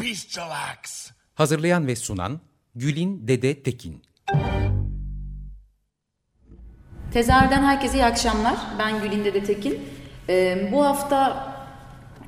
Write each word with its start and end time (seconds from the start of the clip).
Bestial 0.00 0.50
acts. 0.50 1.10
Hazırlayan 1.34 1.86
ve 1.86 1.96
sunan 1.96 2.40
Gülin 2.74 3.28
Dede 3.28 3.62
Tekin. 3.62 4.02
Tezahürden 7.12 7.62
herkese 7.62 7.98
iyi 7.98 8.04
akşamlar. 8.04 8.56
Ben 8.78 9.02
Gülin 9.02 9.24
Dede 9.24 9.44
Tekin. 9.44 9.80
Ee, 10.28 10.68
bu 10.72 10.84
hafta 10.84 11.52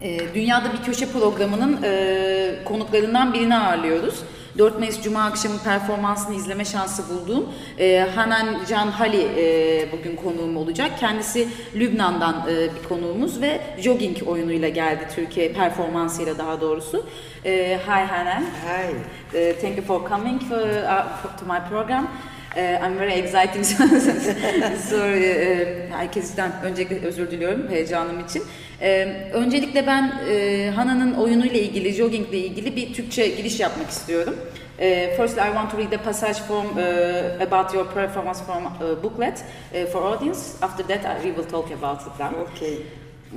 e, 0.01 0.35
Dünyada 0.35 0.73
Bir 0.73 0.83
Köşe 0.83 1.13
programının 1.13 1.83
e, 1.83 2.65
konuklarından 2.65 3.33
birini 3.35 3.57
ağırlıyoruz. 3.57 4.23
4 4.59 4.79
Mayıs 4.79 5.03
Cuma 5.03 5.25
akşamı 5.25 5.59
performansını 5.65 6.35
izleme 6.37 6.65
şansı 6.65 7.03
bulduğum 7.09 7.53
e, 7.79 8.09
Hanan 8.15 8.47
Can 8.69 8.87
Hali 8.91 9.29
e, 9.37 9.93
bugün 9.93 10.17
konuğum 10.17 10.57
olacak. 10.57 10.91
Kendisi 11.01 11.49
Lübnan'dan 11.75 12.47
e, 12.51 12.75
bir 12.75 12.89
konuğumuz 12.89 13.41
ve 13.41 13.61
jogging 13.79 14.29
oyunuyla 14.29 14.69
geldi 14.69 15.09
Türkiye 15.15 15.53
performansıyla 15.53 16.39
daha 16.39 16.61
doğrusu. 16.61 17.07
E, 17.45 17.79
hi 17.87 18.07
Hanan. 18.07 18.43
Hi. 18.43 19.19
Uh, 19.35 19.53
thank 19.61 19.77
you 19.77 19.83
for 19.83 20.01
coming 20.09 20.41
for, 20.41 20.57
uh, 20.57 21.37
to 21.37 21.45
my 21.45 21.61
program. 21.69 22.09
Uh, 22.57 22.81
I'm 22.81 22.99
very 22.99 23.13
exciting. 23.13 23.65
so, 24.89 24.97
uh, 24.97 25.91
herkesten 25.91 26.53
öncelikle 26.63 27.07
özür 27.07 27.31
diliyorum 27.31 27.69
heyecanım 27.71 28.21
için. 28.21 28.43
Uh, 28.81 28.85
öncelikle 29.33 29.87
ben 29.87 30.03
uh, 30.03 30.77
Hana'nın 30.77 31.15
oyunuyla 31.15 31.61
ilgili, 31.61 31.93
jogging 31.93 32.29
ile 32.29 32.39
ilgili 32.39 32.77
bir 32.77 32.95
Türkçe 32.95 33.29
giriş 33.29 33.61
yapmak 33.61 33.91
istiyorum. 33.91 34.37
Uh, 34.79 34.85
first, 35.17 35.39
I 35.39 35.45
want 35.45 35.71
to 35.71 35.79
read 35.79 35.91
the 35.91 35.97
passage 35.97 36.39
from 36.49 36.67
uh, 36.67 37.43
about 37.43 37.75
your 37.75 37.87
performance 37.87 38.45
from 38.45 38.67
uh, 38.67 39.03
booklet 39.03 39.45
uh, 39.75 39.87
for 39.93 40.03
audience. 40.03 40.41
After 40.63 40.87
that, 40.87 41.23
we 41.23 41.35
will 41.35 41.51
talk 41.51 41.71
about 41.73 42.01
it 42.01 42.19
then. 42.19 42.35
Okay. 42.35 42.79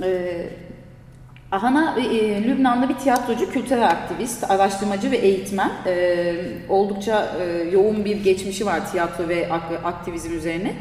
Uh, 0.00 0.50
Ahana 1.52 1.96
e, 2.00 2.44
Lübnanlı 2.44 2.88
bir 2.88 2.94
tiyatrocu, 2.94 3.52
kültürel 3.52 3.86
aktivist, 3.88 4.50
araştırmacı 4.50 5.10
ve 5.10 5.16
eğitmen. 5.16 5.70
E, 5.86 6.34
oldukça 6.68 7.32
e, 7.40 7.62
yoğun 7.72 8.04
bir 8.04 8.24
geçmişi 8.24 8.66
var 8.66 8.90
tiyatro 8.90 9.28
ve 9.28 9.52
ak- 9.52 9.80
aktivizm 9.84 10.36
üzerine. 10.36 10.72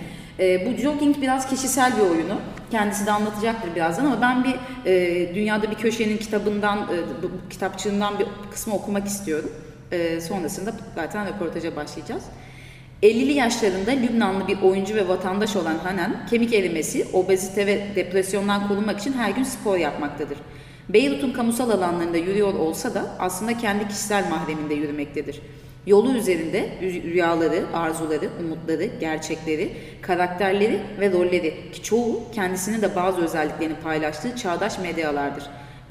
E, 0.42 0.66
bu 0.66 0.81
jogging 0.81 1.22
biraz 1.22 1.50
kişisel 1.50 1.97
bir 1.97 2.02
oyunu. 2.02 2.38
Kendisi 2.72 3.06
de 3.06 3.11
anlatacaktır 3.11 3.75
birazdan 3.75 4.06
ama 4.06 4.22
ben 4.22 4.44
bir 4.44 4.56
e, 4.86 5.36
Dünyada 5.36 5.72
Bir 5.72 5.75
Köşenin 5.75 6.17
kitabından, 6.17 6.78
e, 6.78 7.23
bu, 7.23 7.50
kitapçığından 7.50 8.20
bir 8.20 8.25
kısmı 8.52 8.73
okumak 8.73 9.08
istiyorum. 9.08 9.52
E, 9.92 10.22
sonrasında 10.22 10.73
zaten 10.95 11.28
röportaja 11.28 11.75
başlayacağız. 11.75 12.23
50'li 13.03 13.34
yaşlarında 13.34 13.92
Lübnanlı 13.92 14.47
bir 14.47 14.62
oyuncu 14.62 14.95
ve 14.95 15.08
vatandaş 15.08 15.56
olan 15.56 15.78
Hanan, 15.78 16.25
kemik 16.30 16.53
erimesi, 16.53 17.08
obezite 17.14 17.67
ve 17.67 17.95
depresyondan 17.95 18.67
korunmak 18.67 19.00
için 19.00 19.14
her 19.14 19.30
gün 19.30 19.44
spor 19.44 19.78
yapmaktadır. 19.78 20.38
Beyrut'un 20.89 21.31
kamusal 21.31 21.69
alanlarında 21.69 22.18
yürüyor 22.18 22.53
olsa 22.53 22.94
da 22.94 23.06
aslında 23.19 23.58
kendi 23.58 23.88
kişisel 23.88 24.29
mahreminde 24.29 24.73
yürümektedir. 24.73 25.41
Yolu 25.88 26.14
üzerinde 26.14 26.69
rüyaları, 26.81 27.66
arzuları, 27.74 28.30
umutları, 28.40 28.86
gerçekleri, 29.00 29.72
karakterleri 30.02 30.80
ve 31.00 31.12
rolleri 31.12 31.72
ki 31.72 31.84
çoğu 31.84 32.24
kendisinin 32.36 32.81
de 32.81 32.96
bazı 32.96 33.22
özelliklerini 33.22 33.75
paylaştığı 33.84 34.36
çağdaş 34.36 34.80
medyalardır. 34.80 35.44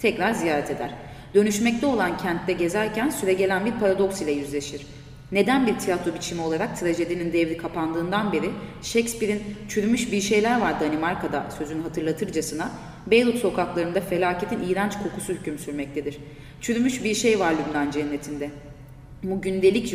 Tekrar 0.03 0.33
ziyaret 0.33 0.71
eder. 0.71 0.91
Dönüşmekte 1.35 1.87
olan 1.87 2.19
kentte 2.19 2.53
gezerken 2.53 3.11
süregelen 3.11 3.67
bir 3.67 3.73
paradoks 3.73 4.23
ile 4.23 4.33
yüzleşir. 4.33 4.87
Neden 5.33 5.67
bir 5.67 5.79
tiyatro 5.79 6.15
biçimi 6.15 6.43
olarak 6.43 6.81
trajedinin 6.81 7.33
devri 7.33 7.57
kapandığından 7.57 8.33
beri 8.33 8.51
Shakespeare'in 8.83 9.43
çürümüş 9.69 10.13
bir 10.13 10.21
şeyler 10.21 10.61
var 10.61 10.81
Danimarka'da 10.81 11.47
sözünü 11.59 11.83
hatırlatırcasına 11.83 12.71
Beyrut 13.07 13.39
sokaklarında 13.39 14.01
felaketin 14.01 14.63
iğrenç 14.69 14.93
kokusu 15.03 15.33
hüküm 15.33 15.59
sürmektedir. 15.59 16.19
Çürümüş 16.61 17.05
bir 17.05 17.15
şey 17.15 17.41
var 17.41 17.55
Lübnan 17.55 17.91
cennetinde. 17.91 18.51
Bu 19.23 19.41
gündelik 19.41 19.87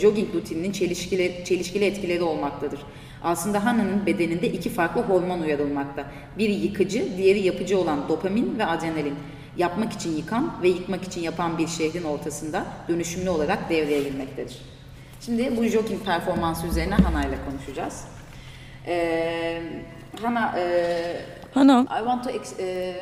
jogging 0.00 0.34
rutininin 0.34 0.72
çelişkili, 0.72 1.44
çelişkili 1.44 1.84
etkileri 1.84 2.22
olmaktadır. 2.22 2.80
Aslında 3.22 3.64
Hannah'nın 3.64 4.06
bedeninde 4.06 4.48
iki 4.48 4.70
farklı 4.70 5.00
hormon 5.02 5.40
uyarılmakta. 5.40 6.06
Biri 6.38 6.52
yıkıcı, 6.52 7.16
diğeri 7.16 7.40
yapıcı 7.40 7.78
olan 7.78 8.08
dopamin 8.08 8.58
ve 8.58 8.66
adrenalin 8.66 9.14
yapmak 9.56 9.92
için 9.92 10.16
yıkan 10.16 10.52
ve 10.62 10.68
yıkmak 10.68 11.04
için 11.04 11.20
yapan 11.20 11.58
bir 11.58 11.66
şehrin 11.66 12.04
ortasında 12.04 12.66
dönüşümlü 12.88 13.30
olarak 13.30 13.70
devreye 13.70 14.02
girmektedir. 14.02 14.56
Şimdi 15.20 15.56
bu 15.56 15.64
jogging 15.64 16.04
performansı 16.04 16.66
üzerine 16.66 16.94
Hana 16.94 17.20
ile 17.20 17.36
konuşacağız. 17.50 18.04
Ee, 18.86 19.62
Hana, 20.22 20.58
e, 20.58 21.20
Hana, 21.54 21.80
I 21.80 21.98
want 21.98 22.24
to 22.24 22.30
ex, 22.30 22.60
e, 22.60 22.94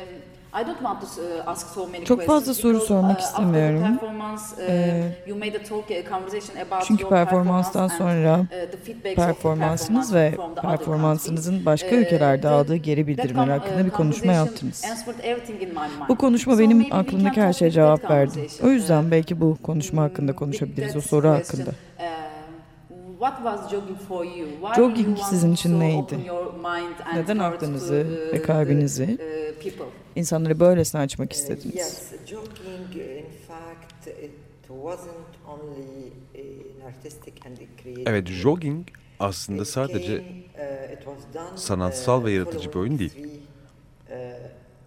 I 0.61 0.67
don't 0.67 0.79
want 0.79 1.01
to 1.01 1.21
uh, 1.21 1.47
ask 1.47 1.67
so 1.67 1.87
many 1.87 2.05
Çok 2.05 2.21
fazla 2.21 2.53
soru 2.53 2.73
because, 2.73 2.87
sormak 2.87 3.17
uh, 3.19 3.23
istemiyorum. 3.23 3.99
uh, 4.03 4.59
Ee, 4.59 5.03
you 5.27 5.37
made 5.39 5.57
a 5.57 5.63
talk, 5.63 5.91
a 5.91 6.09
conversation 6.09 6.61
about 6.61 6.83
Çünkü 6.87 7.03
your 7.03 7.09
performanstan 7.09 7.87
performance 7.89 8.19
sonra 8.19 8.39
uh, 9.11 9.15
performansınız 9.15 10.13
ve 10.13 10.35
performansınızın 10.61 11.65
başka 11.65 11.95
Uh, 11.95 11.99
ülkelerde 11.99 12.47
aldığı 12.47 12.75
geri 12.75 13.07
bildirimler 13.07 13.47
hakkında 13.47 13.81
uh, 13.81 13.85
bir 13.85 13.89
konuşma 13.89 14.31
yaptınız. 14.31 14.85
Bu 16.09 16.15
konuşma 16.17 16.59
benim 16.59 16.85
aklımdaki 16.91 17.41
her 17.41 17.53
şeye 17.53 17.71
cevap 17.71 18.09
verdi. 18.09 18.47
O 18.63 18.67
yüzden 18.67 19.03
Uh, 19.03 19.11
belki 19.11 19.41
bu 19.41 19.57
konuşma 19.63 20.03
hakkında 20.03 20.35
konuşabiliriz 20.35 20.95
o 20.95 21.01
soru 21.01 21.29
hakkında. 21.29 21.71
What 23.25 23.37
was 23.37 23.71
jogging 23.71 23.97
for 24.07 24.25
you? 24.25 24.45
Why 24.61 24.75
Jogging 24.75 25.07
you 25.07 25.15
want 25.15 25.29
sizin 25.29 25.53
için 25.53 25.71
to 25.71 25.79
neydi? 25.79 25.97
open 25.97 26.19
your 26.23 26.53
mind 26.53 26.95
and 27.05 27.17
Neden 27.17 27.37
aklınızı 27.37 28.03
to, 28.03 28.27
uh, 28.29 28.33
ve 28.33 28.41
kalbinizi 28.41 29.03
uh, 29.03 29.63
people? 29.63 29.85
insanlara 30.15 30.59
böylesine 30.59 31.01
açmak 31.01 31.33
istediniz? 31.33 31.75
Yes, 31.75 32.11
jogging, 32.27 32.95
in 32.95 33.25
fact, 33.47 34.07
it 34.07 34.31
wasn't 34.67 35.47
only 35.47 36.11
an 36.35 36.87
artistic 36.87 37.33
and 37.45 37.57
a 37.57 37.81
creative. 37.83 38.09
Evet, 38.11 38.27
jogging 38.27 38.87
aslında 39.19 39.61
It 39.61 39.67
sadece 39.67 40.15
uh, 40.17 40.93
it 40.93 40.97
was 41.05 41.17
done, 41.33 41.57
sanatsal 41.57 42.23
ve 42.23 42.31
yaratıcı 42.31 42.69
bir 42.69 42.75
oyun 42.75 42.99
değil. 42.99 43.13
following 43.13 43.39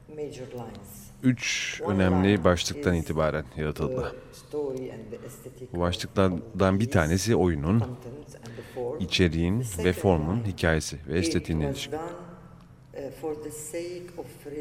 three, 0.09 0.25
major 0.25 0.47
lines. 0.53 1.09
üç 1.23 1.81
önemli 1.89 2.45
başlıktan 2.45 2.95
itibaren 2.95 3.45
yaratıldı. 3.57 4.15
the 4.33 4.39
story 4.49 4.93
and 4.93 5.11
the 5.11 5.19
aesthetic 5.25 5.67
Bu 5.73 5.79
başlıklardan 5.81 6.81
bir 6.81 6.91
tanesi 6.91 7.37
oyunun, 7.37 7.79
content 7.79 8.37
and 8.37 8.57
the 8.57 8.63
form. 8.75 8.88
İçeriğin 9.01 9.65
ve 9.85 9.93
formun 9.93 10.45
hikayesi 10.45 10.99
ve 11.09 11.19
estetiğine 11.19 11.67
ilişkin. 11.67 11.95
uh, 11.97 13.09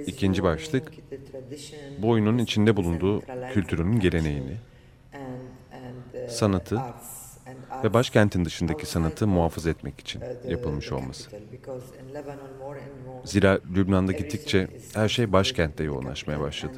İkinci 0.08 0.44
başlık, 0.44 0.92
Bu 1.98 2.09
oyunun 2.09 2.38
içinde 2.38 2.75
bulunduğu 2.75 3.22
kültürün 3.53 4.00
geleneğini 4.00 4.58
uh, 5.14 6.30
sanatı 6.30 6.75
and 6.75 7.84
ve 7.84 7.94
başkentin 7.94 8.46
dışındaki 8.46 8.86
sanatı 8.86 9.28
muhafaza 9.28 9.70
etmek 9.70 10.00
için 10.00 10.22
uh, 10.22 10.50
yapılmış 10.50 10.92
olması. 10.92 11.30
Zira 13.24 13.60
Lübnan'da 13.75 14.12
gittikçe 14.12 14.68
her 14.94 15.10
şey 15.10 15.34
başkentte 15.34 15.84
yoğunlaşmaya 15.84 16.39
başladı. 16.39 16.78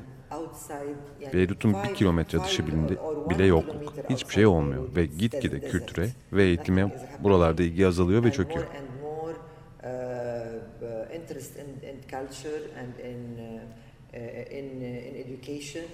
Beyrut'un 1.33 1.75
bir 1.83 1.93
kilometre 1.93 2.43
dışı 2.43 2.65
five 2.65 2.89
bile, 3.29 3.45
yokluk. 3.45 3.93
Hiçbir 4.09 4.33
şey 4.33 4.45
olmuyor 4.45 4.95
ve 4.95 5.05
gitgide 5.05 5.59
kültüre 5.59 6.09
ve 6.33 6.43
eğitime 6.43 6.91
buralarda 7.23 7.63
ilgi 7.63 7.87
azalıyor 7.87 8.23
ve 8.23 8.31
çöküyor. 8.31 8.65
in, 12.99 14.81
in 14.81 14.81
education 15.15 15.85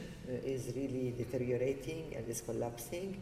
is 0.45 0.75
really 0.75 1.17
deteriorating 1.17 2.15
and 2.17 2.27
is 2.27 2.45
collapsing. 2.45 3.15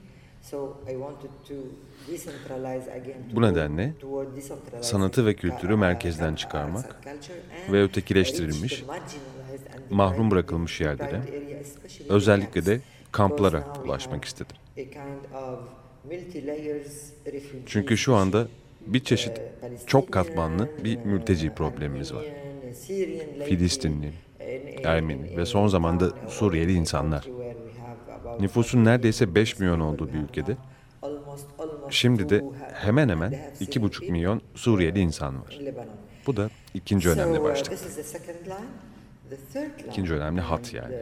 Bu 3.34 3.42
nedenle 3.42 3.94
sanatı 4.81 5.25
ve 5.25 5.34
kültürü 5.34 5.75
merkezden 5.75 6.36
çıkarmak 6.36 7.01
ve 7.72 7.84
ötekileştirilmiş, 7.84 8.84
mahrum 9.90 10.32
bırakılmış 10.32 10.82
yerlere, 10.82 11.30
özellikle 12.10 12.66
de 12.66 12.84
kamplara 13.12 13.68
ulaşmak 13.84 14.26
istedim. 14.26 14.58
Çünkü 17.66 17.98
şu 17.98 18.16
anda 18.16 18.50
bir 18.88 19.04
çeşit 19.04 19.42
çok 19.86 20.12
katmanlı 20.12 20.70
bir 20.80 21.00
mülteci 21.04 21.52
problemimiz 21.52 22.14
var. 22.14 22.36
Filistinli, 23.40 24.08
in- 24.08 24.68
in- 24.68 24.80
Ermeni 24.84 25.36
ve 25.36 25.46
son 25.46 25.68
zamanda 25.68 26.14
Suriyeli 26.28 26.74
in- 26.74 26.76
insanlar. 26.76 27.32
Nüfusun 28.40 28.86
neredeyse 28.86 29.36
5 29.36 29.60
milyon 29.60 29.80
olduğu 29.80 30.14
bir 30.14 30.20
ülkede 30.20 30.58
şimdi 31.90 32.30
de 32.30 32.44
hemen 32.72 33.10
hemen 33.10 33.32
they 33.32 33.40
have 33.40 33.54
2,5 33.60 34.08
citizenship 34.08 34.08
milyon 34.08 34.42
Suriyeli 34.56 35.00
insan 35.00 35.42
var. 35.42 35.64
Bu 36.28 36.38
da 36.38 36.52
ikinci 36.74 37.10
önemli 37.10 37.44
başlık. 37.44 37.74
İkinci 39.88 40.14
önemli 40.14 40.42
hat 40.42 40.74
yani. 40.74 40.96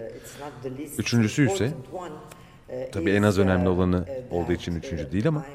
uh, 0.65 1.00
Üçüncüsü 1.00 1.51
ise, 1.51 1.71
uh, 1.94 2.73
tabii 2.91 3.12
en 3.12 3.23
az 3.23 3.39
önemli 3.39 3.69
uh, 3.69 3.77
olanı 3.77 4.06
uh, 4.29 4.33
olduğu 4.33 4.51
için 4.51 4.75
üçüncü 4.75 5.12
değil 5.12 5.27
ama, 5.27 5.45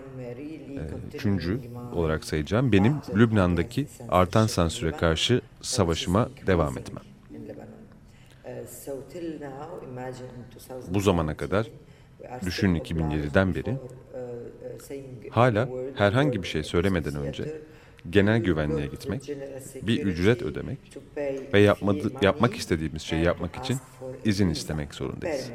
Ee, 0.77 1.17
Üçüncü 1.17 1.61
olarak 1.95 2.25
sayacağım 2.25 2.73
benim 2.73 2.97
Lübnan'daki 3.17 3.87
artan 4.09 4.47
sansüre 4.47 4.93
karşı 4.93 5.41
savaşıma 5.63 6.29
devam 6.47 6.79
etmem. 6.79 7.03
in 7.31 7.49
Lebanon. 7.49 8.67
So 8.85 8.93
till 9.13 9.41
now, 9.41 9.87
imagine 9.87 10.27
in 10.27 10.57
2017, 10.57 10.95
Bu 10.95 11.01
zamana 11.01 11.37
kadar 11.37 11.67
we 12.19 12.29
are 12.29 12.41
düşün 12.47 12.79
still 12.79 12.95
2007'den 12.97 13.49
obliged 13.51 13.67
beri 13.67 13.77
hala 15.31 15.69
herhangi 15.95 16.43
bir 16.43 16.49
şey 16.49 16.63
söylemeden 16.63 17.15
önce 17.15 17.61
genel 18.11 18.39
güvenliğe 18.43 18.87
gitmek, 18.87 19.31
bir 19.83 20.03
ücret 20.03 20.43
ödemek 20.43 20.79
ve 21.53 21.61
yapmadı, 21.61 22.13
yapmak 22.23 22.55
istediğimiz 22.57 23.03
şeyi 23.03 23.25
yapmak 23.25 23.57
için 23.57 23.77
izin 24.25 24.51
istemek 24.51 24.95
zorundayız. 24.95 25.51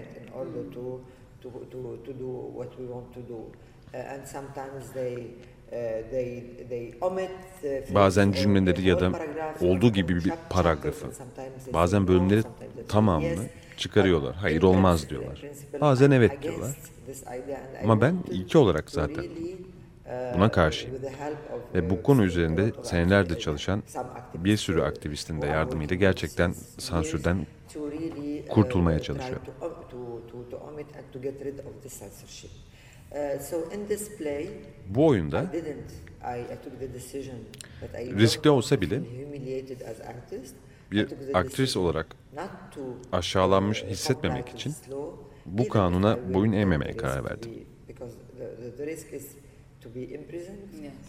Bazen 7.93 8.31
cümleleri 8.31 8.87
ya 8.87 8.99
da 8.99 9.11
olduğu 9.61 9.93
gibi 9.93 10.15
bir 10.15 10.33
paragrafı, 10.49 11.07
bazen 11.73 12.07
bölümleri 12.07 12.43
tamamını 12.87 13.45
çıkarıyorlar. 13.77 14.35
Hayır 14.35 14.63
olmaz 14.63 15.09
diyorlar. 15.09 15.41
Bazen 15.81 16.11
evet 16.11 16.43
diyorlar. 16.43 16.77
Ama 17.83 18.01
ben 18.01 18.15
ilki 18.31 18.57
olarak 18.57 18.91
zaten 18.91 19.25
buna 20.35 20.51
karşıyım. 20.51 20.95
Ve 21.73 21.89
bu 21.89 22.03
konu 22.03 22.23
üzerinde 22.23 22.71
activists, 22.83 23.39
çalışan 23.39 23.83
bir 24.33 24.57
sürü 24.57 24.81
aktivistin 24.81 25.41
de 25.41 25.47
yardımıyla 25.47 25.95
gerçekten 25.95 26.53
sansürden 26.77 27.47
kurtulmaya 28.49 28.97
try 28.97 29.05
çalışıyor. 29.05 29.39
to- 29.61 29.65
to- 29.91 30.31
to- 30.31 30.49
to 30.49 30.57
omit 30.57 30.87
and 30.95 31.03
to 31.13 31.21
get 31.21 31.45
rid 31.45 31.59
of 31.59 31.83
this 31.83 31.99
censorship. 31.99 32.51
So 33.41 33.57
in 33.75 33.87
this 33.87 34.17
play, 34.17 34.49
bu 34.89 35.07
oyunda 35.07 35.45
Riskli 38.19 38.49
olsa 38.49 38.81
bile 38.81 39.01
bir 40.91 41.07
aktris 41.33 41.77
olarak 41.77 42.07
aşağılanmış 43.11 43.83
hissetmemek 43.83 44.49
için 44.49 44.73
bu 45.45 45.69
kanuna 45.69 46.33
boyun 46.33 46.51
eğmemeye 46.51 46.97
karar 46.97 47.25
verdim. 47.25 47.51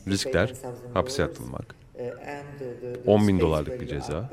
Riskler 0.08 0.48
10,000 0.48 0.92
hapse 0.94 1.24
atılmak 1.24 1.74
uh, 1.94 2.00
and 2.00 2.58
the- 2.58 2.80
the- 2.80 3.02
the 3.02 3.10
10 3.10 3.20
bin 3.28 3.36
space 3.36 3.40
dolarlık 3.40 3.80
bir 3.80 3.86
ceza 3.86 4.30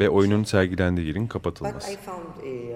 ve 0.00 0.08
oyunun 0.08 0.44
sergilendiği 0.44 1.06
yerin 1.06 1.22
But 1.24 1.32
kapatılması. 1.32 1.92
I 1.92 1.96
found 1.96 2.18
a, 2.18 2.74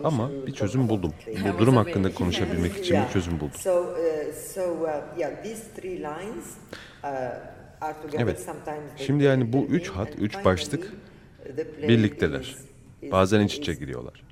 uh. 0.00 0.04
Ama 0.04 0.30
bir 0.46 0.52
çözüm 0.52 0.88
buldum. 0.88 1.12
Bu 1.54 1.58
durum 1.58 1.76
hakkında 1.76 2.14
konuşabilmek 2.14 2.76
için 2.76 2.96
bir 3.06 3.12
çözüm 3.12 3.40
buldum. 3.40 3.58
So, 3.58 3.80
uh, 3.82 3.96
so 4.54 4.62
uh, 4.62 5.18
yeah, 5.18 5.42
these 5.42 5.62
three 5.76 5.96
lines 5.96 6.56
uh, 7.04 7.08
are 7.80 7.94
together. 8.02 8.22
Evet. 8.24 8.48
Şimdi 8.96 9.24
yani 9.24 9.52
bu 9.52 9.64
üç 9.64 9.88
hat, 9.88 10.08
üç 10.18 10.44
başlık 10.44 10.92
birlikteler. 11.88 12.56
Bazen 13.12 13.40
iç 13.40 13.54
içe 13.54 13.74
giriyorlar. 13.74 14.24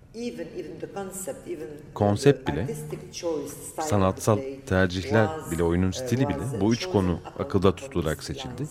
Konsept 1.94 2.48
bile, 2.48 2.66
sanatsal 3.80 4.38
tercihler 4.66 5.28
bile, 5.50 5.62
oyunun 5.62 5.88
uh, 5.88 5.92
stili 5.92 6.28
bile 6.28 6.60
bu 6.60 6.72
üç 6.72 6.86
konu 6.86 7.20
akılda 7.38 7.76
tutularak 7.76 8.22
seçildi. 8.22 8.66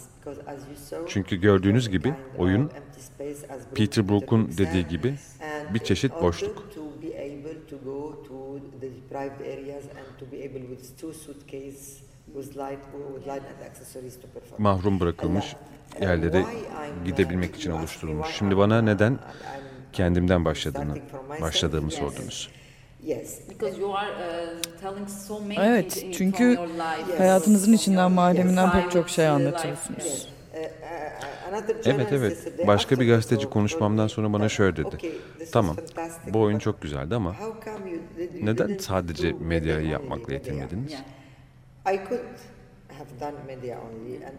Çünkü 1.08 1.36
gördüğünüz 1.36 1.90
gibi 1.90 2.14
oyun 2.38 2.72
Peter 3.76 4.10
Brook 4.10 4.22
Brook'un 4.22 4.48
Brook 4.48 4.58
dediği 4.58 4.88
gibi 4.88 5.16
bir 5.74 5.80
çeşit 5.80 6.12
boşluk. 6.22 6.64
mahrum 14.58 15.00
bırakılmış 15.00 15.56
Uh, 15.98 16.02
yerlere 16.02 16.46
gidebilmek 17.06 17.56
için 17.56 17.72
oluşturulmuş. 17.72 18.28
Şimdi 18.28 18.54
I'm- 18.54 18.58
bana 18.58 18.82
neden 18.82 19.20
kendimden 19.94 20.40
I'm 20.40 20.46
başladığını, 20.46 20.98
başladığımı 21.42 21.92
sordunuz. 21.92 22.50
Uh, 23.04 23.20
Evet, 25.58 26.06
çünkü. 26.14 26.60
Hayatınızın 27.18 27.74
içinden, 27.74 28.12
mahreminden 28.12 28.72
pek 28.72 28.92
çok 28.92 29.10
şey 29.10 29.28
anlatıyorsunuz. 29.28 30.00
life, 30.00 30.10
yes. 30.14 30.28
Evet 31.86 32.08
evet. 32.12 32.68
Başka 32.68 33.00
bir 33.00 33.08
gazeteci 33.08 33.50
konuşmamdan 33.50 34.08
sonra 34.08 34.34
bana 34.34 34.50
şöyle 34.50 34.76
dedi. 34.76 34.98
Tamam 35.52 35.78
bu 36.34 36.42
oyun 36.42 36.60
çok 36.60 36.82
güzeldi 36.82 37.16
ama 37.16 37.36
neden 38.42 38.78
sadece 38.78 39.34
medyayı 39.40 39.88
yapmakla 39.88 40.34
yetinmediniz? 40.34 40.94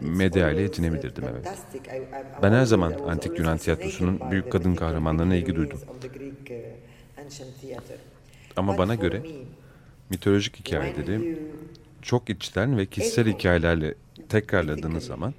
Medya 0.01 0.51
ile 0.51 0.63
yetinebilirdim 0.63 1.25
evet. 1.33 1.49
Ben 2.43 2.53
her 2.53 2.65
zaman 2.65 2.93
antik 2.93 3.39
Yunan 3.39 3.59
tiyatrosunun 3.59 4.21
büyük 4.31 4.53
kadın 4.53 4.75
kahramanlarına 4.75 5.35
ilgi 5.35 5.57
duydum. 5.57 5.81
Ama 8.57 8.79
bana 8.79 8.95
göre 8.95 9.23
mitolojik 10.11 10.57
hikayeleri 10.57 11.39
çok 12.03 12.31
içten 12.31 12.79
ve 12.79 12.87
kişisel 12.87 13.27
hikayelerle 13.27 13.95
tekrarladığınız 14.29 15.05
zaman 15.07 15.35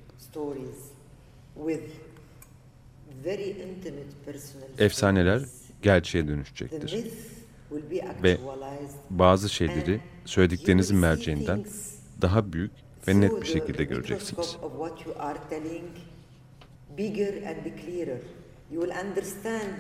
efsaneler 4.78 5.42
gerçeğe 5.82 6.28
dönüşecektir. 6.28 7.06
Ve 8.24 8.38
bazı 9.10 9.50
şeyleri 9.50 10.00
söylediklerinizin 10.26 10.98
merceğinden 10.98 11.66
daha 12.22 12.54
büyük 12.54 12.72
ve 13.08 13.22
net 13.22 13.42
bir 13.42 13.48
şekilde 13.48 13.84
göreceksiniz. 13.84 14.58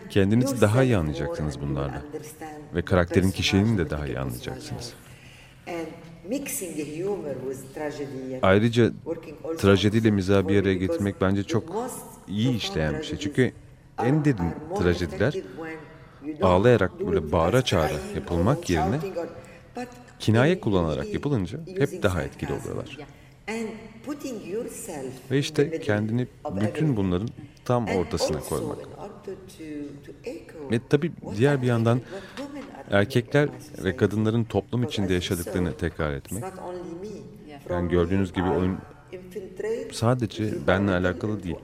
Kendinizi 0.09 0.61
daha 0.61 0.83
iyi 0.83 0.97
anlayacaksınız 0.97 1.61
bunlarla. 1.61 2.01
Ve 2.75 2.81
karakterin 2.81 3.31
kişiliğini 3.31 3.77
de 3.77 3.89
daha 3.89 4.07
iyi 4.07 4.19
anlayacaksınız. 4.19 4.93
Ayrıca 8.41 8.91
trajediyle 9.57 10.11
mizahı 10.11 10.47
bir 10.47 10.61
araya 10.61 10.75
getirmek 10.75 11.21
bence 11.21 11.43
çok 11.43 11.63
iyi 12.27 12.55
işleyen 12.57 12.99
bir 12.99 13.03
şey. 13.03 13.17
Çünkü 13.19 13.51
en 14.03 14.25
derin 14.25 14.51
trajediler 14.79 15.33
ağlayarak 16.41 17.07
böyle 17.07 17.31
bağıra 17.31 17.61
çağıra 17.61 17.93
yapılmak 18.15 18.69
yerine 18.69 18.99
kinaye 20.19 20.59
kullanarak 20.59 21.13
yapılınca 21.13 21.59
hep 21.77 22.03
daha 22.03 22.23
etkili 22.23 22.53
oluyorlar. 22.53 22.97
Ve 25.31 25.39
işte 25.39 25.79
kendini 25.79 26.27
bütün 26.61 26.97
bunların 26.97 27.29
tam 27.65 27.87
ortasına 27.87 28.39
koymak. 28.39 28.77
Ve 30.71 30.79
tabii 30.89 31.11
diğer 31.37 31.61
bir 31.61 31.67
yandan 31.67 32.01
erkekler 32.91 33.49
ve 33.83 33.95
kadınların 33.95 34.43
toplum 34.43 34.83
içinde 34.83 35.13
yaşadıklarını 35.13 35.77
tekrar 35.77 36.13
etmek. 36.13 36.43
Yani 37.69 37.89
gördüğünüz 37.89 38.33
gibi 38.33 38.49
oyun 38.49 38.77
sadece 39.91 40.67
benle 40.67 40.91
alakalı 40.91 41.43
değil. 41.43 41.55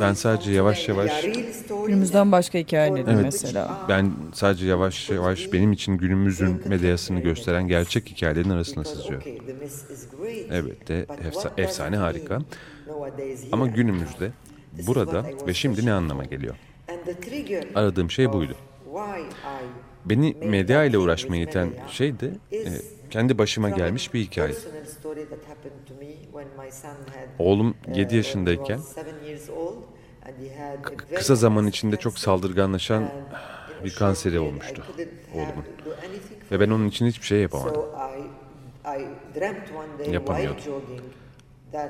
Ben 0.00 0.12
sadece 0.14 0.52
yavaş 0.52 0.88
yavaş 0.88 1.22
Günümüzden 1.86 2.32
başka 2.32 2.58
hikayeleri 2.58 3.04
Evet. 3.10 3.22
mesela. 3.24 3.78
ben 3.88 4.12
sadece 4.34 4.66
yavaş 4.66 5.10
yavaş 5.10 5.52
benim 5.52 5.72
için 5.72 5.92
günümüzün 5.98 6.62
medyasını 6.68 7.20
gösteren 7.20 7.68
gerçek 7.68 8.10
hikayelerin 8.10 8.50
arasına 8.50 8.84
sızıyorum. 8.84 9.28
Evet 10.50 10.88
de 10.88 11.06
efsa- 11.28 11.52
efsane 11.62 11.96
harika. 11.96 12.38
Ama 13.52 13.66
günümüzde 13.66 14.30
burada 14.86 15.24
ve 15.46 15.54
şimdi 15.54 15.86
ne 15.86 15.92
anlama 15.92 16.24
geliyor? 16.24 16.54
Aradığım 17.74 18.10
şey 18.10 18.32
buydu. 18.32 18.54
Beni 20.04 20.36
medya 20.44 20.84
ile 20.84 20.98
uğraşmaya 20.98 21.42
iten 21.42 21.68
şey 21.90 22.20
de 22.20 22.30
e, 22.52 22.58
kendi 23.10 23.38
başıma 23.38 23.70
gelmiş 23.70 24.14
bir 24.14 24.20
hikaye. 24.20 24.54
Oğlum 27.38 27.74
7 27.94 28.16
yaşındayken 28.16 28.80
kısa 31.14 31.34
zaman 31.34 31.66
içinde 31.66 31.96
çok 31.96 32.18
saldırganlaşan 32.18 33.10
bir 33.84 33.94
kanseri 33.94 34.38
olmuştu 34.38 34.84
oğlumun. 35.34 35.64
Ve 36.50 36.60
ben 36.60 36.70
onun 36.70 36.88
için 36.88 37.06
hiçbir 37.06 37.26
şey 37.26 37.40
yapamadım. 37.40 37.82
Yapamıyordum. 40.10 40.64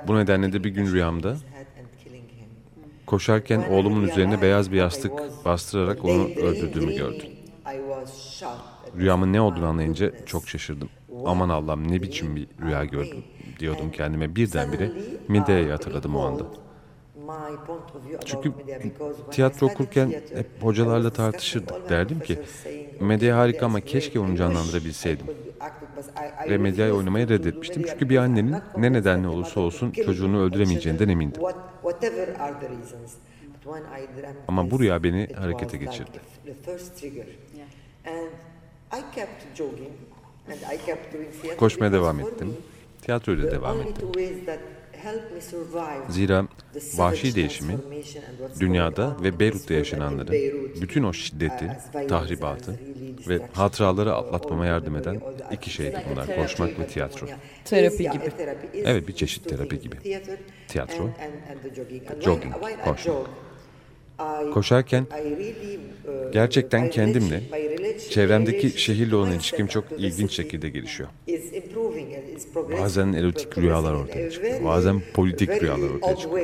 Bu 0.06 0.16
nedenle 0.16 0.52
de 0.52 0.64
bir 0.64 0.70
gün 0.70 0.92
rüyamda 0.92 1.36
koşarken 3.06 3.62
oğlumun 3.70 4.02
üzerine 4.02 4.42
beyaz 4.42 4.72
bir 4.72 4.76
yastık 4.76 5.12
bastırarak 5.44 6.04
onu 6.04 6.24
öldürdüğümü 6.24 6.94
gördüm. 6.94 7.26
Rüyamın 8.96 9.32
ne 9.32 9.40
olduğunu 9.40 9.66
anlayınca 9.66 10.24
çok 10.26 10.48
şaşırdım. 10.48 10.88
Aman 11.24 11.48
Allah'ım 11.48 11.92
ne 11.92 12.02
biçim 12.02 12.36
bir 12.36 12.48
rüya 12.62 12.84
gördüm 12.84 13.24
diyordum 13.58 13.90
kendime 13.90 14.36
birdenbire 14.36 14.92
Medea'yı 15.28 15.70
hatırladım 15.70 16.16
o 16.16 16.20
anda. 16.20 16.42
Çünkü 18.24 18.52
tiyatro 19.30 19.66
okurken 19.66 20.08
hep 20.34 20.46
hocalarla 20.60 21.10
tartışırdık. 21.10 21.88
Derdim 21.90 22.20
ki 22.20 22.38
Medea 23.00 23.38
harika 23.38 23.66
ama 23.66 23.80
keşke 23.80 24.20
onu 24.20 24.36
canlandırabilseydim. 24.36 25.26
Ve 26.48 26.58
Medea'yı 26.58 26.94
oynamayı 26.94 27.28
reddetmiştim. 27.28 27.82
Çünkü 27.90 28.08
bir 28.08 28.16
annenin 28.16 28.56
ne 28.76 28.92
nedenle 28.92 29.28
olursa 29.28 29.60
olsun 29.60 29.90
çocuğunu 29.90 30.42
öldüremeyeceğinden 30.42 31.08
emindim. 31.08 31.42
Ama 34.48 34.70
bu 34.70 34.80
rüya 34.80 35.02
beni 35.02 35.28
harekete 35.34 35.76
geçirdi. 35.76 36.20
Koşmaya 41.56 41.92
devam 41.92 42.20
ettim. 42.20 42.56
Tiyatroya 43.02 43.42
da 43.42 43.50
devam 43.50 43.80
ettim. 43.80 44.08
Zira 46.08 46.46
vahşi 46.94 47.34
değişimi 47.34 47.74
dünyada 48.60 49.16
ve 49.22 49.40
Beyrut'ta 49.40 49.74
yaşananları, 49.74 50.32
bütün 50.80 51.02
o 51.02 51.12
şiddeti, 51.12 51.70
tahribatı 52.08 52.80
ve 53.28 53.40
hatıraları 53.52 54.14
atlatmama 54.14 54.66
yardım 54.66 54.96
eden 54.96 55.20
iki 55.52 55.70
şeydi 55.70 55.96
bunlar. 56.12 56.36
Koşmak 56.36 56.78
ve 56.78 56.86
tiyatro. 56.86 57.26
Terapi 57.64 57.96
gibi. 57.98 58.24
Evet 58.74 59.08
bir 59.08 59.12
çeşit 59.12 59.48
terapi 59.48 59.80
gibi. 59.80 59.96
Tiyatro, 60.68 61.10
jogging, 62.20 62.54
koşmak. 62.84 63.16
Koşarken 64.54 65.06
gerçekten 66.32 66.90
kendimle, 66.90 67.40
çevremdeki 68.10 68.80
şehirle 68.80 69.16
olan 69.16 69.32
ilişkim 69.32 69.66
çok 69.66 69.84
ilginç 69.98 70.32
şekilde 70.32 70.68
gelişiyor. 70.68 71.08
Bazen 72.82 73.12
erotik 73.12 73.58
rüyalar 73.58 73.92
ortaya 73.94 74.30
çıkıyor, 74.30 74.64
bazen 74.64 75.02
politik 75.14 75.50
rüyalar 75.62 75.90
ortaya 75.90 76.16
çıkıyor. 76.16 76.40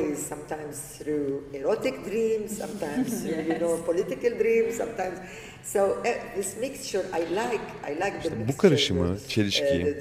İşte 8.23 8.31
bu 8.47 8.57
karışımı, 8.57 9.17
çelişkiyi 9.27 9.95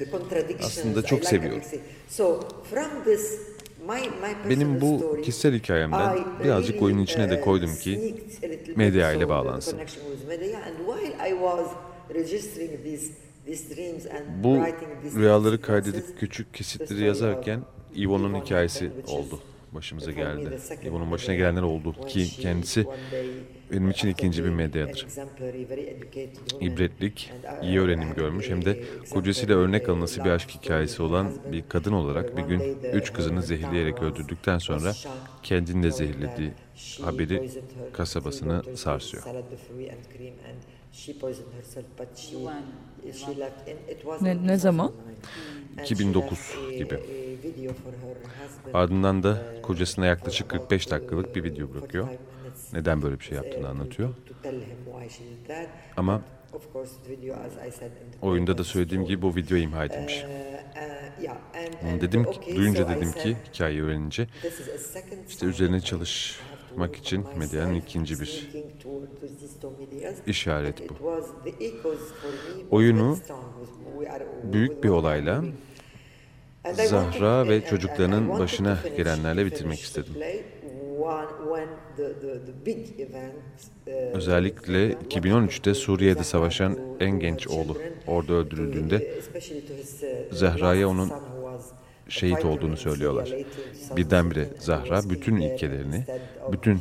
aslında 0.67 1.03
çok 1.03 1.25
seviyorum. 1.25 1.63
Benim 4.51 4.81
bu 4.81 5.21
kişisel 5.23 5.55
hikayemden 5.55 6.19
birazcık 6.45 6.83
oyunun 6.83 7.03
içine 7.03 7.31
de 7.31 7.41
koydum 7.41 7.75
ki 7.77 8.15
medya 8.77 9.13
ile 9.13 9.29
bağlansın. 9.29 9.79
Bu 14.43 14.59
rüyaları 15.17 15.61
kaydedip 15.61 16.21
küçük 16.21 16.55
kesitleri 16.55 17.05
yazarken 17.05 17.61
Ivo'nun 17.97 18.41
hikayesi 18.41 18.91
oldu. 19.09 19.41
Başımıza 19.73 20.11
geldi. 20.11 20.59
Ivo'nun 20.87 21.11
başına 21.11 21.35
gelenler 21.35 21.63
oldu 21.63 22.07
ki 22.09 22.27
kendisi 22.41 22.87
benim 23.73 23.91
için 23.91 24.09
ikinci 24.09 24.45
bir 24.45 24.51
medyadır. 24.51 25.07
İbretlik, 26.61 27.33
iyi 27.63 27.81
öğrenim 27.81 28.15
görmüş 28.15 28.51
hem 28.51 28.65
de 28.65 28.85
kocasıyla 29.11 29.57
örnek 29.57 29.89
alınası 29.89 30.25
bir 30.25 30.31
aşk 30.31 30.51
hikayesi 30.51 31.03
olan 31.03 31.33
bir 31.53 31.65
kadın 31.69 31.93
olarak 31.93 32.37
bir 32.37 32.43
gün 32.43 32.79
üç 32.93 33.13
kızını 33.13 33.43
zehirleyerek 33.43 34.03
öldürdükten 34.03 34.59
sonra 34.59 34.93
kendini 35.43 35.83
de 35.83 35.91
zehirlediği 35.91 36.53
haberi 37.03 37.51
kasabasını 37.93 38.77
sarsıyor. 38.77 39.25
Ne, 44.21 44.47
ne 44.47 44.57
zaman? 44.57 44.93
2009 45.83 46.39
gibi. 46.79 47.01
Ardından 48.75 49.23
da 49.23 49.43
kocasına 49.63 50.07
yaklaşık 50.07 50.49
45 50.49 50.91
dakikalık 50.91 51.37
bir 51.37 51.45
video 51.45 51.75
bırakıyor. 51.75 52.09
Neden 52.73 53.03
böyle 53.03 53.21
bir 53.21 53.25
şey 53.25 53.37
yaptığını 53.37 53.69
anlatıyor. 53.69 54.15
Ama 55.97 56.23
oyunda 58.23 58.59
da 58.59 58.65
söylediğim 58.65 59.05
gibi 59.05 59.23
bu 59.23 59.37
video 59.37 59.57
imha 59.59 59.85
edilmiş. 59.85 60.25
Dedim 62.01 62.31
ki, 62.31 62.57
duyunca 62.57 62.89
dedim 62.89 63.13
ki 63.13 63.37
hikayeyi 63.53 63.83
öğrenince 63.83 64.27
işte 65.29 65.47
üzerine 65.47 65.81
çalışmak 65.81 66.97
için 66.97 67.27
medyanın 67.39 67.75
ikinci 67.75 68.21
bir 68.21 68.51
işaret 70.27 70.91
bu. 70.91 70.95
Oyunu 72.71 73.19
büyük 74.43 74.85
bir 74.85 74.89
olayla 74.89 75.45
Zahra 76.75 77.49
ve 77.49 77.65
çocuklarının 77.65 78.39
başına 78.39 78.79
gelenlerle 78.97 79.47
bitirmek 79.47 79.81
istedim. 79.81 80.15
Özellikle 84.15 84.93
2013'te 84.93 85.75
Suriye'de 85.75 86.25
savaşan 86.25 86.79
en 87.01 87.19
genç 87.21 87.49
oğlu 87.49 87.77
orada 88.07 88.33
öldürüldüğünde 88.33 89.21
Zahra'ya 90.31 90.89
onun 90.89 91.11
şehit 92.09 92.45
olduğunu 92.45 92.77
söylüyorlar. 92.77 93.35
Birdenbire 93.97 94.49
Zahra 94.59 95.11
bütün 95.11 95.37
ilkelerini, 95.37 96.05
bütün 96.53 96.77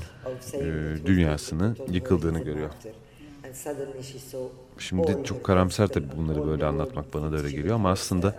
e, 0.53 0.65
dünyasını 1.05 1.75
yıkıldığını 1.91 2.39
görüyor. 2.39 2.69
Şimdi 4.81 5.17
çok 5.23 5.43
karamsar 5.43 5.87
tabii 5.87 6.07
bunları 6.17 6.47
böyle 6.47 6.65
anlatmak 6.65 7.13
bana 7.13 7.31
da 7.31 7.35
öyle 7.37 7.51
geliyor 7.51 7.75
ama 7.75 7.91
aslında 7.91 8.35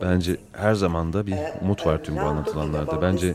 bence 0.00 0.36
her 0.52 0.74
zaman 0.74 1.12
da 1.12 1.26
bir 1.26 1.34
umut 1.62 1.86
var 1.86 2.04
tüm 2.04 2.16
bu 2.16 2.20
anlatılanlarda. 2.20 3.02
Bence 3.02 3.34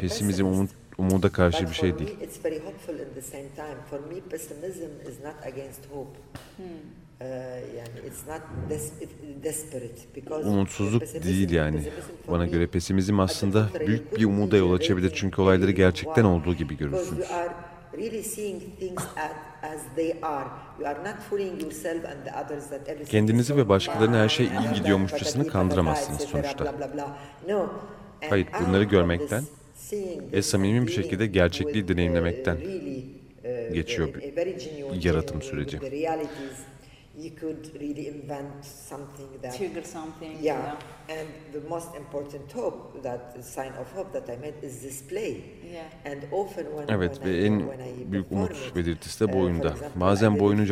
pesimizm 0.00 0.46
umut, 0.46 0.70
umuda 0.98 1.28
karşı 1.32 1.68
bir 1.68 1.74
şey 1.74 1.98
değil. 1.98 2.16
Umutsuzluk 10.44 11.02
değil 11.24 11.50
yani. 11.50 11.82
Bana 12.28 12.46
göre 12.46 12.66
pesimizm 12.66 13.20
aslında 13.20 13.68
büyük 13.86 14.16
bir 14.16 14.24
umuda 14.24 14.56
yol 14.56 14.72
açabilir 14.72 15.12
çünkü 15.14 15.40
olayları 15.42 15.70
gerçekten 15.70 16.24
olduğu 16.24 16.54
gibi 16.54 16.76
görürsünüz. 16.76 17.26
Kendinizi 23.10 23.56
ve 23.56 23.68
başkalarına 23.68 24.18
her 24.18 24.28
şey 24.28 24.46
iyi 24.46 24.74
gidiyormuşçasına 24.74 25.46
kandıramazsınız 25.46 26.20
sonuçta. 26.20 26.64
Hayır, 28.30 28.46
bunları 28.66 28.84
görmekten 28.84 29.42
ve 30.32 30.42
samimi 30.42 30.86
bir 30.86 30.92
şekilde 30.92 31.26
gerçekliği 31.26 31.88
deneyimlemekten 31.88 32.56
geçiyor 33.74 34.08
bir 34.14 34.22
yaratım 35.04 35.42
süreci. 35.42 35.78
You 37.18 37.30
could 37.40 37.74
really 37.80 38.06
invent 38.08 38.64
something 38.88 39.42
that 39.42 39.56
Trigger 39.58 39.82
something. 39.84 40.42
yeah. 40.42 40.74
and 41.08 41.28
the 41.52 41.68
most 41.68 41.88
important 41.96 42.52
hope 42.52 43.02
that 43.02 43.44
sign 43.44 43.68
of 43.80 43.86
hope 43.96 44.12
that 44.12 44.28
I 44.36 44.40
made 44.40 44.54
is 44.66 44.80
this 44.82 45.02
play 45.08 45.36
Yeah. 45.72 45.84
and 46.14 46.22
often 46.32 46.64
when 46.66 46.88
Evet 46.88 47.14
when 47.16 47.32
ve 47.34 47.44
en 47.46 47.58
I 47.60 48.12
büyük 48.12 48.32
umut 48.32 48.72
belirtisi 48.76 49.20
de 49.28 49.32
bu 49.32 49.36
uh, 49.36 49.42
oyunda. 49.44 49.74
Bazen 49.96 50.38
bu 50.38 50.44
oyunu 50.44 50.66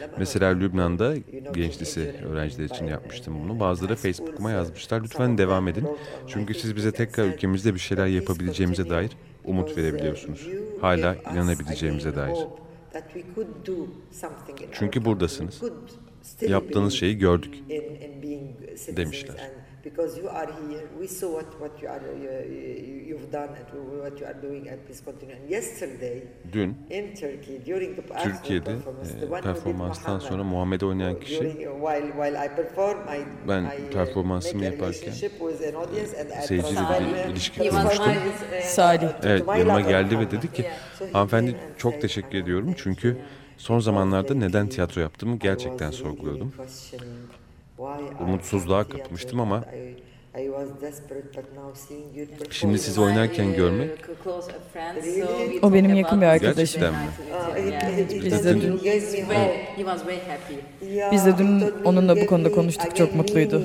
Lebanon, 0.00 0.18
mesela 0.18 0.48
Lübnan'da 0.50 1.14
genç 1.54 1.80
lise 1.80 2.14
öğrenciler 2.24 2.64
in- 2.64 2.68
için 2.68 2.84
in- 2.84 2.88
yapmıştım 2.90 3.34
bunu. 3.44 3.52
in 3.54 3.60
Bazıları 3.60 3.96
Facebook'uma 3.96 4.48
uh, 4.48 4.54
yazmışlar. 4.54 5.02
Lütfen 5.02 5.38
devam 5.38 5.68
edin. 5.68 5.86
Çünkü 6.26 6.54
siz 6.54 6.76
bize 6.76 6.92
tekrar 6.92 7.24
ülkemizde 7.24 7.74
bir 7.74 7.80
şeyler 7.80 8.02
"Please 8.04 8.16
yapabileceğimize 8.16 8.90
dair 8.90 9.10
umut 9.44 9.70
uh, 9.70 9.76
verebiliyorsunuz. 9.76 10.48
Hala 10.80 11.14
inanabileceğimize 11.32 12.16
dair. 12.16 12.36
Çünkü 14.72 15.04
buradasınız. 15.04 15.62
Yaptığınız 16.40 16.92
şeyi 16.92 17.18
gördük. 17.18 17.54
Demişler. 18.96 19.50
You've 23.30 23.46
done 23.46 23.56
and 23.56 24.02
what 24.02 24.20
you 24.20 24.26
are 24.26 24.42
doing 24.42 24.68
and 24.68 24.86
please 24.86 25.00
continue 25.00 25.36
and 25.36 25.50
yesterday 25.50 26.22
Dün. 26.52 26.74
in 26.90 27.14
Turkey 27.14 27.66
during 27.66 27.96
the 27.96 28.02
Türkiye'de 28.02 28.64
performance, 28.64 29.12
the 29.12 29.26
e, 29.26 29.28
one 29.28 29.42
who 29.42 29.54
did 29.54 29.62
performanstan 29.62 30.14
Muhammad, 30.14 30.28
sonra 30.28 30.44
Muhammed'i 30.44 30.86
oynayan 30.86 31.20
kişi 31.20 31.40
during, 31.40 31.58
while 31.58 32.12
while 32.12 32.46
I 32.46 32.48
perform 32.56 32.98
I 33.08 33.48
Ben 33.48 33.62
I, 33.62 33.66
uh, 33.66 33.92
performansımı 33.92 34.64
yaparken, 34.64 35.12
I 35.12 35.14
seyirciyle 36.46 36.80
bir 37.00 37.30
ilişki 37.30 37.68
kurmuştum. 37.68 38.12
E, 38.52 38.62
Salih. 38.62 39.08
Evet 39.22 39.44
yanıma 39.48 39.80
geldi 39.80 40.18
ve 40.18 40.30
dedi 40.30 40.52
ki 40.52 40.66
hanımefendi 41.12 41.56
çok 41.78 42.00
teşekkür 42.00 42.38
ediyorum 42.38 42.74
çünkü 42.76 43.16
son 43.56 43.80
zamanlarda 43.80 44.34
neden 44.34 44.68
tiyatro 44.68 45.00
yaptığımı 45.00 45.36
gerçekten 45.36 45.90
sorguluyordum. 45.90 46.52
Umutsuzluğa 48.20 48.84
kapılmıştım 48.84 49.40
ama 49.40 49.64
I 50.38 50.46
was 50.46 50.68
desperate, 50.80 51.36
but 51.36 51.44
now 51.56 51.74
seeing 51.74 52.16
your 52.16 52.26
Şimdi 52.50 52.78
sizi 52.78 53.00
oynarken 53.00 53.54
görmek 53.54 53.90
O 55.62 55.72
benim 55.72 55.94
yakın 55.94 56.20
bir 56.20 56.26
arkadaşım. 56.26 56.80
Gerçekten 56.80 56.92
mi? 56.92 58.24
Biz 58.24 58.44
de 58.44 58.60
dün- 58.60 58.80
Biz 61.12 61.26
de 61.26 61.38
dün 61.38 61.64
onunla 61.84 62.20
bu 62.20 62.26
konuda 62.26 62.52
konuştuk, 62.52 62.96
çok 62.96 63.14
mutluydu. 63.14 63.62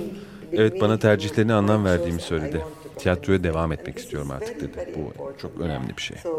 Evet 0.52 0.82
bana 0.82 1.00
tercihlerine 1.00 1.54
anlam 1.54 1.86
verdiğimi 1.86 2.22
söyledi. 2.22 2.62
Tiyatroya 2.98 3.44
devam 3.44 3.72
etmek 3.72 3.98
istiyorum 3.98 4.28
is 4.28 4.36
artık 4.36 4.62
dedi. 4.62 4.96
Bu 4.96 5.34
çok 5.38 5.60
önemli 5.60 5.98
bir 5.98 6.02
şey. 6.02 6.18
Uh, 6.26 6.32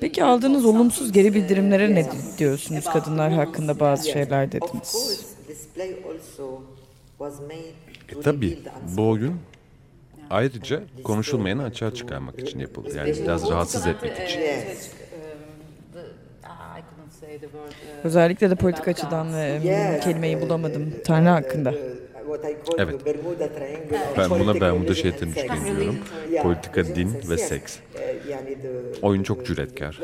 Peki 0.00 0.24
aldığınız 0.24 0.64
olumsuz 0.64 1.12
geri 1.12 1.30
things, 1.30 1.44
bildirimlere 1.44 1.94
ne 1.94 2.00
uh, 2.00 2.38
diyorsunuz? 2.38 2.84
Kadınlar 2.84 3.32
hakkında 3.32 3.80
bazı 3.80 4.10
şeyler 4.10 4.52
dediniz. 4.52 5.26
E, 8.08 8.20
the 8.20 8.32
bu 8.96 9.08
oyun 9.08 9.40
ayrıca 10.30 10.82
konuşulmayanı 11.04 11.64
açığa 11.64 11.94
çıkarmak 11.94 12.38
için 12.38 12.58
yapıldı. 12.58 12.96
Yani 12.96 13.14
biraz 13.22 13.50
rahatsız 13.50 13.86
etmek 13.86 14.28
için. 14.28 14.40
Yes. 14.40 14.90
Ah, 16.44 16.80
Özellikle 18.04 18.50
de 18.50 18.54
politik 18.54 18.88
açıdan 18.88 19.34
ve 19.34 19.60
Yes, 19.64 20.04
kelimeyi 20.04 20.36
uh, 20.36 20.40
bulamadım. 20.40 20.82
uh, 20.88 21.04
Tanrı 21.04 21.28
uh, 21.28 21.32
hakkında. 21.34 21.70
uh, 21.70 21.74
Evet. 22.78 23.00
Ben 24.18 24.30
buna 24.30 24.60
Bermuda 24.60 24.94
şeytanı 24.94 25.30
üçgeni 25.30 25.76
diyorum. 25.76 25.98
Politika, 26.42 26.84
din 26.84 27.10
ve 27.30 27.38
seks. 27.38 27.78
Uh, 27.78 29.02
Oyun 29.02 29.22
çok 29.22 29.46
cüretkar. 29.46 30.00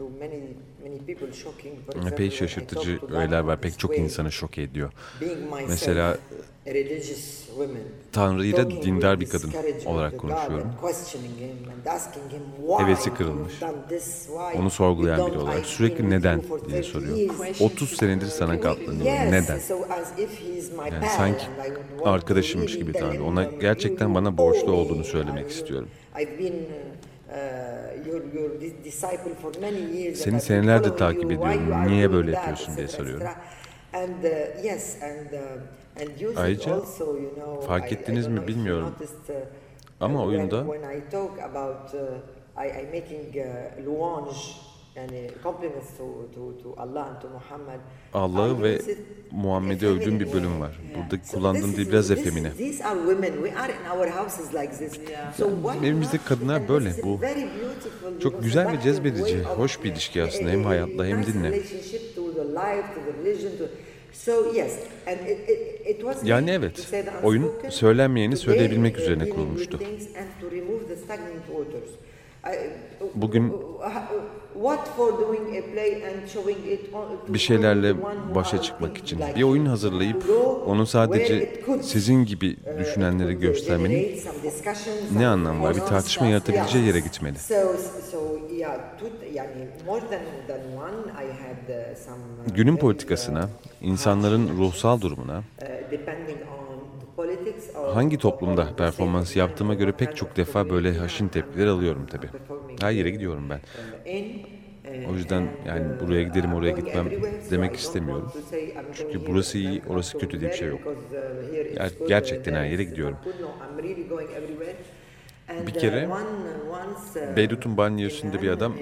Uh, 0.00 0.04
uh, 2.02 2.06
Epey 2.06 2.30
şaşırtıcı 2.30 3.00
öğeler 3.10 3.40
var. 3.40 3.60
Pek 3.60 3.78
çok 3.78 3.98
insanı 3.98 4.32
şok 4.32 4.58
ediyor. 4.58 4.92
Mesela 5.68 6.18
a 6.66 6.70
religious 6.74 7.46
woman, 7.46 7.76
Tanrı 8.12 8.46
ile 8.46 8.56
talking 8.56 8.84
dindar 8.84 9.20
bir 9.20 9.28
kadın 9.28 9.52
olarak 9.86 10.18
konuşuyorum. 10.18 10.70
Hevesi 12.78 13.14
kırılmış. 13.14 13.52
Onu 14.56 14.70
sorgulayan 14.70 15.26
biri 15.30 15.38
olarak 15.38 15.66
sürekli 15.66 16.10
neden 16.10 16.42
diye 16.68 16.78
30 16.78 16.92
soruyor. 16.92 17.16
years. 17.16 17.60
30 17.60 17.96
senedir 17.96 18.26
sana 18.26 18.60
katlanıyorum. 18.60 19.32
Neden? 19.32 19.60
Yani 20.92 21.08
sanki 21.16 21.44
arkadaşımmış 22.04 22.78
gibi 22.78 22.92
Tanrı. 22.92 23.24
Ona 23.24 23.44
gerçekten 23.44 24.14
bana 24.14 24.36
borçlu 24.36 24.72
olduğunu 24.72 24.98
me. 24.98 25.04
söylemek 25.04 25.50
istiyorum. 25.50 25.88
Years. 29.96 30.18
Seni 30.18 30.40
senelerdir 30.40 30.90
takip 30.98 31.24
ediyorum. 31.24 31.86
Niye 31.86 32.12
böyle 32.12 32.30
yapıyorsun 32.30 32.76
diye 32.76 32.88
soruyorum. 32.88 33.26
uh, 33.26 34.62
uh, 36.36 36.40
Ayrıca 36.40 36.70
fark 37.60 37.92
ettiniz 37.92 38.26
mi 38.26 38.46
bilmiyorum. 38.48 38.94
uh, 39.30 39.34
Ama 40.00 40.24
oyunda- 40.24 40.66
when, 44.96 45.08
when 45.08 45.24
I 45.24 45.28
talk 45.28 45.36
about 45.36 45.36
I, 45.36 45.36
I'm 45.36 45.36
making 45.36 45.36
louange 45.36 45.36
and 45.36 45.36
uh, 45.36 45.42
compliments 45.42 45.90
to, 45.96 46.28
to, 46.34 46.62
to 46.62 46.74
Allah 46.80 47.10
and 47.10 47.20
to 47.20 47.28
Muhammad. 47.28 47.80
Allah'ı 48.14 48.62
ve 48.62 48.80
Muhammed'i 49.30 49.86
övdüğüm 49.86 50.20
bir 50.20 50.32
bölüm 50.32 50.60
var. 50.60 50.80
Burada 50.96 51.24
So 51.24 51.36
kullandığım 51.36 51.72
dil 51.72 51.88
biraz 51.88 52.10
efemine. 52.10 52.50
Not? 56.14 56.26
kadınlar 56.26 56.68
böyle. 56.68 56.92
Bu 57.02 57.20
çok 58.22 58.42
güzel 58.42 58.72
ve 58.72 58.80
cezbedici, 58.80 59.42
hoş 59.42 59.84
bir 59.84 59.92
ilişki 59.92 60.22
aslında. 60.22 60.48
uh, 60.48 60.52
Hem 60.52 60.64
hayatla 60.64 61.06
hem 61.06 61.26
dinle. 61.26 61.62
Yani 66.24 66.50
evet, 66.50 66.92
oyun 67.22 67.52
söylenmeyeni 67.70 68.36
söyleyebilmek 68.36 68.98
üzerine 68.98 69.28
kurulmuştu. 69.28 69.80
Bugün 73.14 73.52
it 76.72 76.94
on- 76.94 77.26
to 77.26 77.34
bir 77.34 77.38
şeylerle 77.38 77.94
başa 78.34 78.62
çıkmak 78.62 78.98
için 78.98 79.20
bir 79.36 79.42
oyun 79.42 79.66
hazırlayıp 79.66 80.24
onu 80.66 80.86
sadece 80.86 81.62
sizin 81.82 82.24
gibi 82.24 82.56
uh, 82.66 82.78
could 82.78 83.32
göstermenin 83.32 84.20
ne 85.18 85.26
anlamı 85.26 85.62
var? 85.62 85.76
Bir 85.76 85.80
tartışma 85.80 86.26
yaratabileceği 86.26 86.86
yere 86.86 87.00
gitmeli. 87.00 87.36
Uh, 87.50 87.56
uh, 92.48 92.54
Günün 92.54 92.76
politikasına, 92.76 93.44
uh, 93.44 93.48
insanların 93.82 94.58
ruhsal 94.58 95.00
durumuna, 95.00 95.42
hangi 97.82 98.18
toplumda 98.18 98.74
performans 98.76 99.36
yaptığıma 99.36 99.74
göre 99.74 99.92
pek 99.92 100.16
çok 100.16 100.36
defa 100.36 100.70
böyle 100.70 100.98
haşin 100.98 101.28
tepkiler 101.28 101.66
alıyorum 101.66 102.06
tabii. 102.06 102.30
Her 102.80 102.90
yere 102.92 103.10
gidiyorum 103.10 103.50
ben. 103.50 103.62
O 105.02 105.14
yüzden 105.16 105.52
yani 105.64 106.00
buraya 106.00 106.22
giderim, 106.24 106.54
oraya 106.54 106.72
gitmem 106.72 107.12
demek 107.50 107.76
istemiyorum. 107.76 108.32
Çünkü 108.92 109.26
burası 109.26 109.58
iyi, 109.58 109.82
orası 109.86 110.16
kötü 110.16 110.40
diye 110.40 110.50
bir 110.50 110.56
şey 110.56 110.68
yok. 110.68 110.98
Ger- 111.74 111.94
gerçekten 112.04 112.54
her 112.54 112.66
yere 112.66 112.84
gidiyorum. 112.84 113.20
Bir 115.58 115.74
kere 115.74 116.10
Beyrut'un 117.22 117.76
banyosunda 117.76 118.40
bir 118.40 118.48
adam 118.50 118.78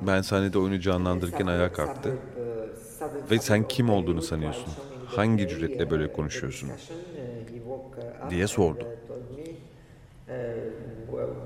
ben 0.00 0.22
sahnede 0.22 0.58
oyunu 0.58 0.80
canlandırırken 0.80 1.46
ayağa 1.46 1.72
kalktı. 1.72 2.20
Ve 3.30 3.40
sen 3.40 3.64
kim 3.64 3.90
olduğunu 3.90 4.22
sanıyorsun? 4.22 4.78
Hangi 4.98 5.48
cüretle 5.48 5.90
böyle 5.90 6.08
konuşuyorsun? 6.12 6.78
Diye 8.30 8.46
sordu. 8.46 8.84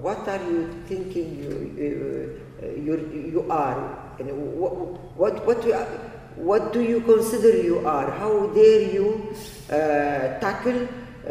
What 0.03 0.29
are 0.29 0.41
you 0.51 0.67
thinking 0.89 1.29
you, 1.39 1.53
you, 2.87 3.33
you, 3.33 3.47
are? 3.51 3.77
What, 4.59 4.73
what, 5.19 5.47
what, 5.47 5.65
you- 5.67 5.75
what 6.37 6.73
do 6.73 6.81
you 6.81 7.01
consider 7.01 7.57
you 7.63 7.87
are? 7.87 8.11
How 8.11 8.47
dare 8.55 8.93
you 8.95 9.35
uh, 9.71 10.41
tackle 10.41 10.83
uh, 10.83 11.29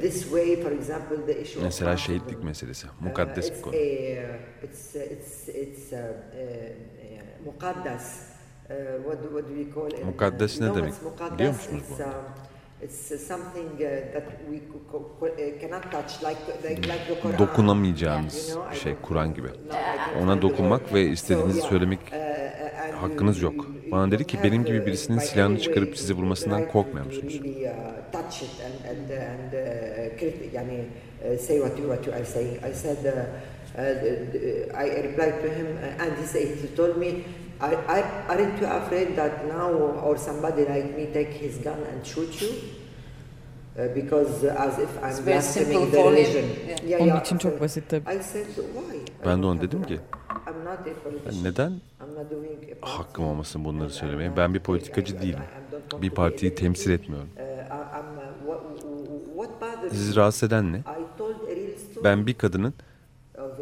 this 0.00 0.30
way, 0.30 0.56
for 0.62 0.72
example, 0.72 1.16
the 1.26 1.40
issue 1.42 1.60
Mesela 1.62 1.96
şehitlik 1.96 2.42
meselesi, 2.44 2.86
mukaddes 3.00 3.50
bir 3.50 3.56
Uh, 3.58 3.62
konu. 3.62 3.74
a, 3.74 3.78
it's 4.62 4.94
it's 4.96 5.48
it's 5.48 5.92
uh, 5.92 5.98
uh, 5.98 6.02
uh, 6.02 7.44
mukaddas. 7.44 8.26
Uh, 8.70 8.74
what 9.04 9.22
do, 9.22 9.28
what 9.28 9.48
do 9.48 9.54
we 9.54 9.64
call 9.74 9.86
it? 9.86 10.04
Mukaddes 10.04 10.60
ne 10.60 10.74
demek? 10.74 10.92
Biliyor 11.38 11.52
musunuz 11.52 11.82
bu? 11.90 11.94
İt's 12.82 13.26
something 13.26 13.68
uh, 13.74 14.12
that 14.12 14.24
we 14.50 14.60
co- 14.72 14.80
co- 14.92 15.10
co- 15.20 15.36
cannot 15.60 15.90
touch, 15.90 16.22
like 16.22 16.40
like, 16.64 16.86
like 16.88 17.06
the 17.08 17.20
Quran. 17.22 17.38
Dokunamayacağınız 17.38 18.48
You 18.48 18.56
know, 18.56 18.76
I 18.76 18.80
şey, 18.80 18.94
Kur'an 19.02 19.34
gibi. 19.34 19.48
Ona 20.22 20.42
dokunmak 20.42 20.94
ve 20.94 21.02
istediğinizi 21.04 21.58
yeah, 21.58 21.68
söylemek 21.70 22.00
uh, 22.12 22.16
uh, 22.16 23.02
hakkınız 23.02 23.42
yok. 23.42 23.66
Bana 23.92 24.10
dedi 24.10 24.24
ki, 24.24 24.38
benim 24.42 24.64
gibi 24.64 24.86
birisinin 24.86 25.18
silahını 25.18 25.58
çıkarıp 25.58 25.96
sizi 25.96 26.14
vurmasından 26.14 26.68
korkmuyor 26.68 27.06
musunuz? 27.06 27.40
uh, 27.44 27.50
touch 28.12 28.42
it 28.42 28.50
and 28.64 28.96
and 28.96 29.10
and 29.10 29.52
crit- 30.20 30.54
yani 30.54 30.84
say 31.38 31.58
what 31.58 31.78
you 31.78 31.88
what 31.94 32.06
you 32.06 32.16
are 32.16 32.24
saying. 32.24 32.56
I 32.70 32.74
said. 32.74 32.96
I 33.78 35.02
replied 35.02 35.42
to 35.42 35.48
him, 35.48 35.66
and 36.00 36.12
he 36.18 36.26
said, 36.26 36.48
he 36.62 36.68
told 36.76 36.96
me, 36.96 37.24
I, 37.60 37.74
I, 37.88 38.02
aren't 38.28 38.60
you 38.60 38.66
afraid 38.66 39.16
that 39.16 39.46
now 39.48 39.72
or 40.04 40.18
somebody 40.18 40.64
like 40.64 40.96
me 40.96 41.06
take 41.06 41.32
his 41.32 41.58
gun 41.58 41.78
and 41.92 42.06
shoot 42.06 42.42
you? 42.42 42.50
Uh, 43.78 43.88
because 43.94 44.44
uh, 44.44 44.54
as 44.58 44.78
if 44.78 44.90
I'm 45.02 45.24
blaspheming 45.24 45.90
the 45.90 45.98
religion. 45.98 46.44
Yeah. 46.86 47.02
Onun 47.02 47.20
için 47.20 47.38
çok 47.38 47.60
basit 47.60 47.88
tabii. 47.88 48.16
I 48.16 48.22
said, 48.22 48.46
why? 48.46 49.00
Ben 49.24 49.42
de 49.42 49.46
ona 49.46 49.60
dedim 49.60 49.82
ki, 49.82 49.94
I'm 49.94 50.64
not 50.64 50.78
a 50.78 50.94
politician. 51.04 51.44
neden 51.44 51.70
I'm 51.70 52.14
not 52.14 52.30
doing 52.30 52.52
a 52.52 52.80
party. 52.80 52.96
hakkım 52.96 53.24
olmasın 53.24 53.64
bunları 53.64 53.90
söylemeye? 53.90 54.36
Ben 54.36 54.54
bir 54.54 54.60
politikacı 54.60 55.22
değilim. 55.22 55.40
Bir 56.02 56.10
partiyi 56.10 56.54
temsil 56.54 56.90
etmiyorum. 56.90 57.28
Uh, 57.36 57.42
uh, 58.48 59.90
Sizi 59.90 60.16
rahatsız 60.16 60.42
eden 60.42 60.72
ne? 60.72 60.82
Ben 62.04 62.26
bir 62.26 62.34
kadının 62.34 62.74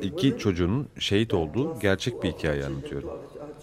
iki 0.02 0.38
çocuğunun 0.38 0.88
şehit 0.98 1.34
olduğu 1.34 1.78
gerçek 1.80 2.22
bir 2.22 2.32
hikaye 2.32 2.64
anlatıyorum. 2.64 3.10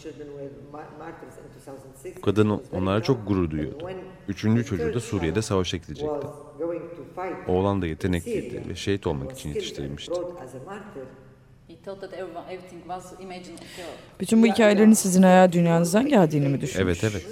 Two 0.01 0.09
of 0.09 0.15
her 0.15 0.21
children 0.21 0.27
were 0.27 0.49
ma- 0.71 0.99
martyrs 0.99 1.37
in 1.37 1.61
2006. 1.61 2.17
Bu 2.17 2.21
kadın 2.21 2.61
onlara 2.73 3.03
çok 3.03 3.27
gurur 3.27 3.51
duyuyordu. 3.51 3.89
Üçüncü 4.27 4.65
çocuğu 4.65 4.93
da 4.93 4.99
Suriye'de 4.99 5.41
savaşa 5.41 5.77
gidecekti. 5.77 6.27
Oğlan 7.47 7.81
da 7.81 7.87
yetenekliydi 7.87 8.69
ve 8.69 8.75
şehit 8.75 9.07
olmak 9.07 9.31
için 9.31 9.49
yetiştirilmişti. 9.49 10.13
Bütün 14.19 14.43
bu 14.43 14.47
hikayelerin 14.47 14.93
sizin 14.93 15.23
hayal 15.23 15.51
dünyanızdan 15.51 16.07
geldiğini 16.07 16.49
mi 16.49 16.61
düşünmüş? 16.61 17.03
Evet 17.03 17.11
evet. 17.11 17.27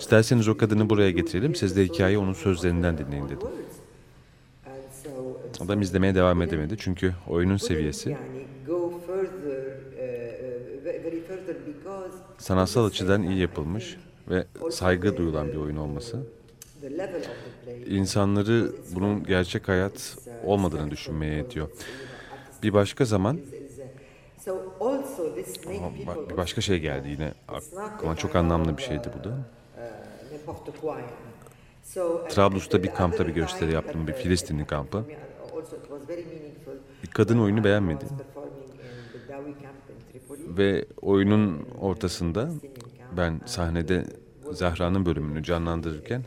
İsterseniz 0.00 0.48
o 0.48 0.56
kadını 0.56 0.90
buraya 0.90 1.10
getirelim. 1.10 1.54
Siz 1.54 1.76
de 1.76 1.84
hikayeyi 1.84 2.18
onun 2.18 2.32
sözlerinden 2.32 2.98
dinleyin 2.98 3.24
dedim. 3.24 3.48
Adam 5.60 5.82
izlemeye 5.82 6.14
devam 6.14 6.42
edemedi 6.42 6.76
çünkü 6.78 7.14
oyunun 7.28 7.56
seviyesi 7.56 8.10
yani 8.10 8.46
go 8.66 8.90
further, 9.06 9.66
uh, 9.98 10.36
uh, 11.84 12.25
Sanatsal 12.38 12.84
açıdan 12.84 13.22
iyi 13.22 13.38
yapılmış 13.38 13.96
ve 14.28 14.44
saygı 14.70 15.16
duyulan 15.16 15.48
bir 15.48 15.56
oyun 15.56 15.76
olması 15.76 16.26
insanları 17.86 18.72
bunun 18.94 19.24
gerçek 19.24 19.68
hayat 19.68 20.16
olmadığını 20.44 20.90
düşünmeye 20.90 21.34
yetiyor. 21.34 21.68
Bir 22.62 22.72
başka 22.72 23.04
zaman 23.04 23.40
Ama 26.06 26.28
bir 26.30 26.36
başka 26.36 26.60
şey 26.60 26.78
geldi 26.80 27.08
yine 27.08 27.34
aklıma 27.48 28.16
çok 28.16 28.36
anlamlı 28.36 28.76
bir 28.76 28.82
şeydi 28.82 29.08
bu 29.20 29.24
da. 29.24 29.38
Trablus'ta 32.28 32.82
bir 32.82 32.94
kampta 32.94 33.26
bir 33.26 33.32
gösteri 33.32 33.72
yaptım, 33.72 34.06
bir 34.06 34.12
Filistinli 34.12 34.66
kampı. 34.66 35.04
Bir 37.02 37.08
kadın 37.10 37.38
oyunu 37.38 37.64
beğenmedi. 37.64 38.04
Ve 40.28 40.84
oyunun 41.02 41.66
ortasında 41.80 42.50
ben 43.16 43.40
sahnede 43.46 44.04
Zahra'nın 44.52 45.06
bölümünü 45.06 45.42
canlandırırken 45.42 46.22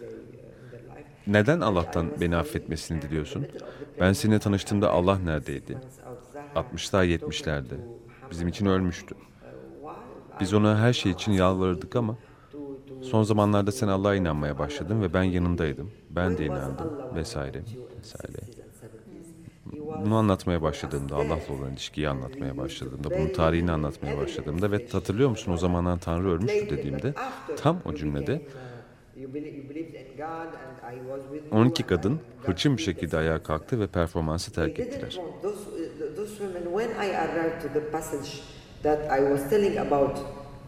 neden 1.28 1.60
Allah'tan 1.60 2.12
beni 2.22 2.36
affetmesini 2.36 3.02
diliyorsun? 3.02 3.48
Ben 4.00 4.14
seninle 4.14 4.40
tanıştığımda 4.40 4.92
Allah 4.92 5.20
neredeydi? 5.20 5.78
60'lar 6.56 7.06
70'lerde. 7.06 7.76
Bizim 8.32 8.48
için 8.48 8.66
ölmüştü. 8.66 9.16
Biz 10.40 10.54
ona 10.54 10.80
her 10.80 10.94
şey 10.94 11.12
için 11.12 11.32
yalvarırdık 11.32 11.96
ama 11.96 12.16
son 13.02 13.24
zamanlarda 13.24 13.72
sen 13.72 13.88
Allah'a 13.88 14.16
inanmaya 14.16 14.60
başladın 14.60 15.02
ve 15.02 15.14
ben 15.14 15.24
yanındaydım. 15.24 15.92
Ben 16.10 16.38
de 16.38 16.46
inandım 16.46 17.16
vesaire 17.16 17.62
vesaire. 18.00 18.59
Bunu 20.06 20.16
anlatmaya 20.16 20.62
başladığımda, 20.62 21.16
Allah'la 21.16 21.54
olan 21.60 21.72
ilişkiyi 21.74 22.10
anlatmaya 22.10 22.58
başladığımda, 22.58 23.10
bunun 23.12 23.30
tarihini 23.30 23.72
anlatmaya 23.72 24.18
başladığımda 24.18 24.72
ve 24.72 24.88
hatırlıyor 24.92 25.30
musun 25.30 25.52
o 25.52 25.58
zamanlar 25.58 26.00
Tanrı 26.00 26.32
ölmüştü 26.32 26.70
dediğimde 26.70 27.14
tam 27.58 27.82
o 27.86 27.96
cümlede 27.96 28.42
12 31.52 31.84
kadın 31.84 32.20
hırçın 32.44 32.78
bir 32.78 32.82
şekilde 32.82 33.18
ayağa 33.18 33.44
kalktı 33.44 33.80
ve 33.80 33.88
performansı 33.88 34.52
terk 34.52 34.80
ettiler. 34.80 35.20
that 38.84 39.12
I 39.12 39.20
was 39.20 39.50
telling 39.50 39.78
about 39.78 40.20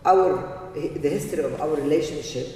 our 0.06 0.44
the 0.74 1.10
history 1.10 1.44
of 1.44 1.60
our 1.62 1.78
relationship. 1.78 2.48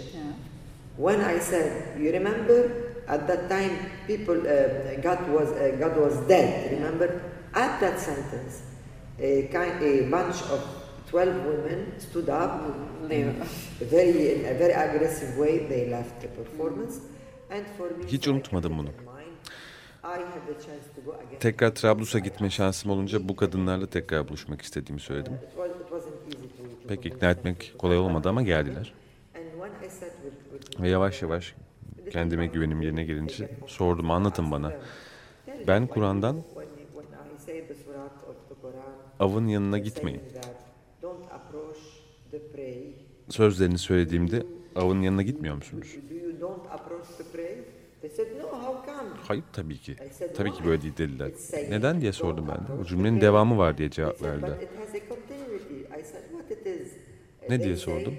When 0.97 1.21
I 1.21 1.39
said, 1.39 1.99
you 1.99 2.11
remember 2.11 2.84
at 3.07 3.27
that 3.27 3.49
time 3.49 3.77
people 4.07 4.37
uh, 4.37 5.01
God 5.01 5.19
was 5.29 5.49
uh, 5.51 5.75
God 5.79 5.95
was 5.97 6.27
dead. 6.27 6.71
Remember 6.71 7.21
at 7.53 7.79
that 7.79 7.99
sentence, 7.99 8.61
a 9.19 9.47
kind 9.53 9.83
a 9.83 10.09
bunch 10.11 10.41
of 10.53 10.61
12 11.09 11.45
women 11.45 11.93
stood 11.99 12.29
up 12.29 12.61
very 13.79 14.35
in 14.35 14.45
a 14.45 14.53
very 14.53 14.73
aggressive 14.73 15.37
way 15.37 15.59
they 15.67 15.89
left 15.89 16.21
the 16.21 16.27
performance 16.27 16.99
and 17.49 17.65
for 17.77 17.89
me 17.89 18.05
Hiç 18.07 18.27
unutmadım 18.27 18.77
bunu. 18.77 18.89
Tekrar 21.39 21.75
Trablus'a 21.75 22.19
gitme 22.19 22.49
şansım 22.49 22.91
olunca 22.91 23.29
bu 23.29 23.35
kadınlarla 23.35 23.87
tekrar 23.87 24.27
buluşmak 24.27 24.61
istediğimi 24.61 24.99
söyledim. 24.99 25.33
Pek 26.87 27.05
ikna 27.05 27.29
etmek 27.29 27.73
kolay 27.77 27.97
olmadı 27.97 28.29
ama 28.29 28.41
geldiler. 28.41 28.93
Ve 30.81 30.89
yavaş 30.89 31.21
yavaş 31.21 31.55
kendime 32.11 32.47
güvenim 32.47 32.81
yerine 32.81 33.03
gelince 33.03 33.49
sordum 33.67 34.11
anlatın 34.11 34.51
bana. 34.51 34.73
Ben 35.67 35.87
Kur'an'dan 35.87 36.35
avın 39.19 39.47
yanına 39.47 39.77
gitmeyin. 39.77 40.21
Sözlerini 43.29 43.77
söylediğimde 43.77 44.43
avın 44.75 45.01
yanına 45.01 45.21
gitmiyor 45.21 45.55
musunuz? 45.55 45.87
Hayır 49.27 49.43
tabii 49.53 49.77
ki. 49.77 49.95
Tabii 50.35 50.51
ki 50.51 50.65
böyle 50.65 50.81
değil 50.81 50.97
dediler. 50.97 51.31
Neden 51.69 52.01
diye 52.01 52.11
sordum 52.11 52.47
ben 52.47 52.67
de. 52.77 52.81
O 52.81 52.85
cümlenin 52.85 53.21
devamı 53.21 53.57
var 53.57 53.77
diye 53.77 53.89
cevap 53.89 54.21
verdiler. 54.21 54.57
Ne 57.49 57.63
diye 57.63 57.75
sordum? 57.75 58.13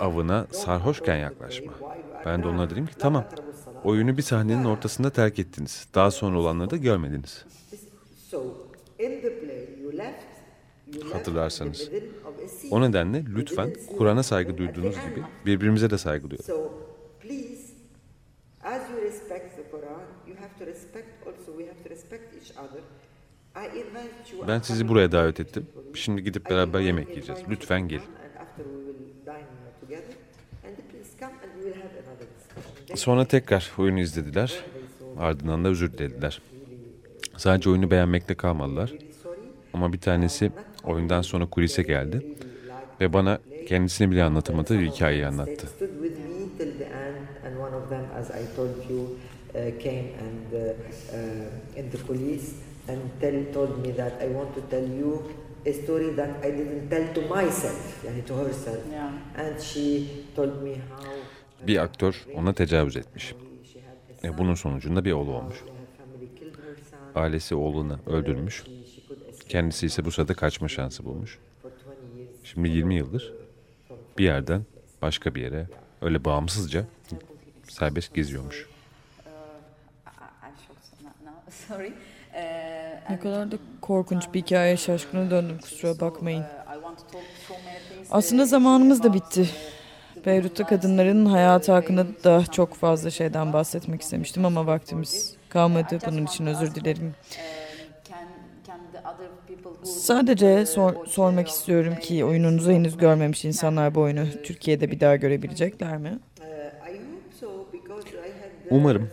Avına 0.00 0.46
sarhoşken 0.50 1.16
yaklaşma. 1.16 1.72
Ben 2.26 2.42
de 2.42 2.48
onlara 2.48 2.70
dedim 2.70 2.86
ki 2.86 2.94
tamam. 2.98 3.24
Oyunu 3.84 4.16
bir 4.16 4.22
sahnenin 4.22 4.64
ortasında 4.64 5.10
terk 5.10 5.38
ettiniz. 5.38 5.86
Daha 5.94 6.10
sonra 6.10 6.38
olanları 6.38 6.70
da 6.70 6.76
görmediniz. 6.76 7.44
Hatırlarsanız. 11.12 11.90
O 12.70 12.80
nedenle 12.80 13.24
lütfen 13.34 13.72
Kur'an'a 13.98 14.22
saygı 14.22 14.58
duyduğunuz 14.58 14.94
gibi 14.94 15.24
birbirimize 15.46 15.90
de 15.90 15.98
saygı 15.98 16.30
duyalım. 16.30 16.72
As 18.64 18.90
you 18.90 19.00
respect 19.00 19.56
the 19.56 19.62
Quran, 19.70 20.02
you 20.26 20.36
have 20.36 20.52
to 20.58 20.66
respect 20.66 21.26
also 21.26 21.58
we 21.58 21.66
have 21.66 21.82
to 21.82 21.88
respect 21.90 22.34
each 22.34 22.50
other. 22.58 22.82
Ben 24.48 24.60
sizi 24.60 24.88
buraya 24.88 25.12
davet 25.12 25.40
ettim. 25.40 25.66
Şimdi 25.94 26.22
gidip 26.24 26.50
beraber 26.50 26.80
yemek 26.80 27.08
yiyeceğiz. 27.08 27.40
Lütfen 27.48 27.88
gelin. 27.88 28.02
Sonra 32.94 33.24
tekrar 33.24 33.72
oyunu 33.78 34.00
izlediler. 34.00 34.64
Ardından 35.18 35.64
da 35.64 35.68
özür 35.68 35.92
dilediler. 35.92 36.42
Sadece 37.36 37.70
oyunu 37.70 37.90
beğenmekle 37.90 38.34
kalmadılar. 38.34 38.92
Ama 39.74 39.92
bir 39.92 40.00
tanesi 40.00 40.52
oyundan 40.84 41.22
sonra 41.22 41.46
kulise 41.46 41.82
geldi 41.82 42.36
ve 43.00 43.12
bana 43.12 43.38
kendisini 43.68 44.10
bile 44.10 44.24
anlatamadığı 44.24 44.78
bir 44.78 44.90
hikayeyi 44.90 45.26
anlattı. 45.26 45.68
and 52.90 53.20
tell, 53.20 53.44
told 53.52 53.78
me 53.82 53.92
that 53.92 54.12
I 54.20 54.26
want 54.26 54.54
to 54.54 54.62
tell 54.62 54.86
you 55.00 55.30
a 55.66 55.72
story 55.72 56.16
that 56.16 56.44
I 56.44 56.58
didn't 56.58 56.90
tell 56.90 57.14
to 57.14 57.34
myself, 57.34 58.04
yani 58.06 58.24
to 58.26 58.38
herself. 58.38 58.78
Yeah. 58.92 59.46
And 59.46 59.60
she 59.60 60.06
told 60.36 60.62
me 60.62 60.74
how 60.74 61.10
bir 61.66 61.78
aktör 61.78 62.26
ona 62.34 62.52
tecavüz 62.52 62.96
etmiş. 62.96 63.34
E, 64.24 64.38
bunun 64.38 64.54
sonucunda 64.54 65.04
bir 65.04 65.12
oğlu 65.12 65.32
olmuş. 65.32 65.56
Ailesi 67.14 67.54
oğlunu 67.54 67.98
öldürmüş. 68.06 68.64
Kendisi 69.48 69.86
ise 69.86 70.04
bu 70.04 70.10
sırada 70.10 70.34
kaçma 70.34 70.68
şansı 70.68 71.04
bulmuş. 71.04 71.38
Şimdi 72.44 72.68
20 72.68 72.94
yıldır 72.94 73.34
bir 74.18 74.24
yerden 74.24 74.62
başka 75.02 75.34
bir 75.34 75.42
yere 75.42 75.66
öyle 76.02 76.24
bağımsızca 76.24 76.84
serbest 77.68 78.14
geziyormuş. 78.14 78.66
Sorry. 81.68 81.92
Ne 83.10 83.18
kadar 83.18 83.52
da 83.52 83.56
korkunç 83.80 84.24
bir 84.34 84.42
hikaye 84.42 84.76
şaşkına 84.76 85.30
döndüm 85.30 85.58
kusura 85.62 86.00
bakmayın. 86.00 86.44
Aslında 88.10 88.44
zamanımız 88.44 89.02
da 89.02 89.14
bitti. 89.14 89.48
Beyrut'ta 90.26 90.66
kadınların 90.66 91.26
hayatı 91.26 91.72
hakkında 91.72 92.06
da 92.24 92.44
çok 92.46 92.74
fazla 92.74 93.10
şeyden 93.10 93.52
bahsetmek 93.52 94.02
istemiştim 94.02 94.44
ama 94.44 94.66
vaktimiz 94.66 95.36
kalmadı. 95.48 95.98
Bunun 96.06 96.26
için 96.26 96.46
özür 96.46 96.74
dilerim. 96.74 97.14
Sadece 99.84 100.66
sor, 100.66 101.06
sormak 101.06 101.48
istiyorum 101.48 101.94
ki 101.96 102.24
oyununuzu 102.24 102.72
henüz 102.72 102.96
görmemiş 102.96 103.44
insanlar 103.44 103.94
bu 103.94 104.00
oyunu 104.00 104.24
Türkiye'de 104.44 104.90
bir 104.90 105.00
daha 105.00 105.16
görebilecekler 105.16 105.96
mi? 105.96 106.18
Umarım. 108.70 109.10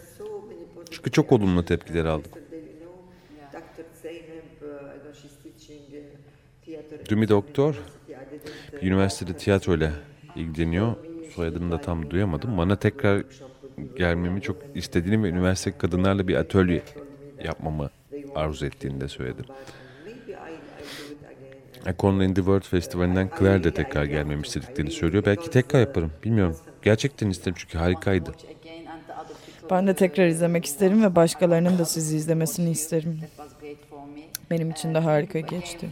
Çünkü 0.91 1.11
çok 1.11 1.31
olumlu 1.31 1.65
tepkiler 1.65 2.05
aldım. 2.05 2.31
Dün 7.09 7.27
doktor 7.27 7.75
bir 8.81 8.87
üniversitede 8.87 9.37
tiyatroyla 9.37 9.91
ilgileniyor. 10.35 10.95
Soyadını 11.35 11.71
da 11.71 11.81
tam 11.81 12.09
duyamadım. 12.09 12.57
Bana 12.57 12.75
tekrar 12.75 13.23
gelmemi 13.97 14.41
çok 14.41 14.57
istediğini 14.75 15.23
ve 15.23 15.29
üniversite 15.29 15.77
kadınlarla 15.77 16.27
bir 16.27 16.35
atölye 16.35 16.81
yapmamı 17.43 17.89
arzu 18.35 18.65
ettiğini 18.65 19.01
de 19.01 19.07
söyledim. 19.07 19.45
Conley 21.99 22.27
in 22.27 22.33
the 22.33 22.41
World 22.41 22.63
Festivali'nden 22.63 23.29
Claire 23.39 23.63
de 23.63 23.73
tekrar 23.73 24.05
gelmemi 24.05 24.41
istediklerini 24.41 24.91
söylüyor. 24.91 25.23
Belki 25.25 25.49
tekrar 25.49 25.79
yaparım. 25.79 26.11
Bilmiyorum. 26.23 26.57
Gerçekten 26.81 27.29
isterim 27.29 27.55
çünkü 27.57 27.77
harikaydı. 27.77 28.31
Ben 29.71 29.87
de 29.87 29.95
tekrar 29.95 30.27
izlemek 30.27 30.65
isterim 30.65 31.03
ve 31.03 31.15
başkalarının 31.15 31.79
da 31.79 31.85
sizi 31.85 32.15
izlemesini 32.17 32.69
isterim. 32.69 33.19
Benim 34.51 34.71
için 34.71 34.93
de 34.93 34.99
harika 34.99 35.39
geçti. 35.39 35.89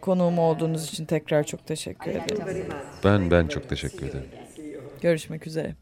Konuğum 0.00 0.38
olduğunuz 0.38 0.88
için 0.88 1.04
tekrar 1.04 1.44
çok 1.44 1.66
teşekkür 1.66 2.10
ederim. 2.10 2.66
Ben 3.04 3.30
ben 3.30 3.46
çok 3.46 3.68
teşekkür 3.68 4.06
ederim. 4.06 4.30
Görüşmek 5.00 5.46
üzere. 5.46 5.74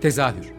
Tezahür 0.00 0.52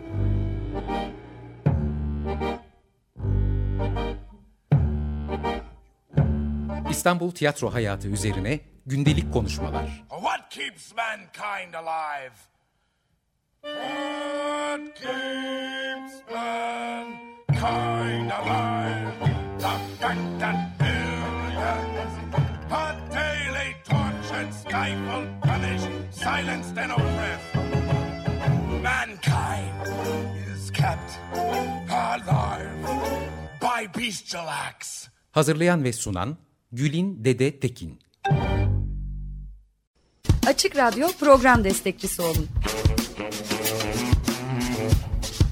İstanbul 6.89 7.31
tiyatro 7.31 7.73
hayatı 7.73 8.07
üzerine 8.07 8.59
gündelik 8.85 9.33
konuşmalar. 9.33 10.03
What 10.09 10.49
keeps 10.49 10.93
mankind 10.95 11.73
alive? 11.73 12.56
Silenced, 26.27 26.77
and 26.77 26.91
oppressed. 26.91 27.55
Mankind 28.81 29.73
is 30.51 30.71
kept 30.71 31.09
alive 31.89 32.71
by 33.61 33.87
bestial 33.97 34.47
acts. 34.47 35.07
Hazırlayan 35.31 35.83
ve 35.83 35.93
sunan 35.93 36.37
Gülin 36.71 37.25
Dede 37.25 37.59
Tekin. 37.59 37.99
Açık 40.47 40.75
Radyo 40.75 41.07
program 41.19 41.63
destekçisi 41.63 42.21
olun. 42.21 42.47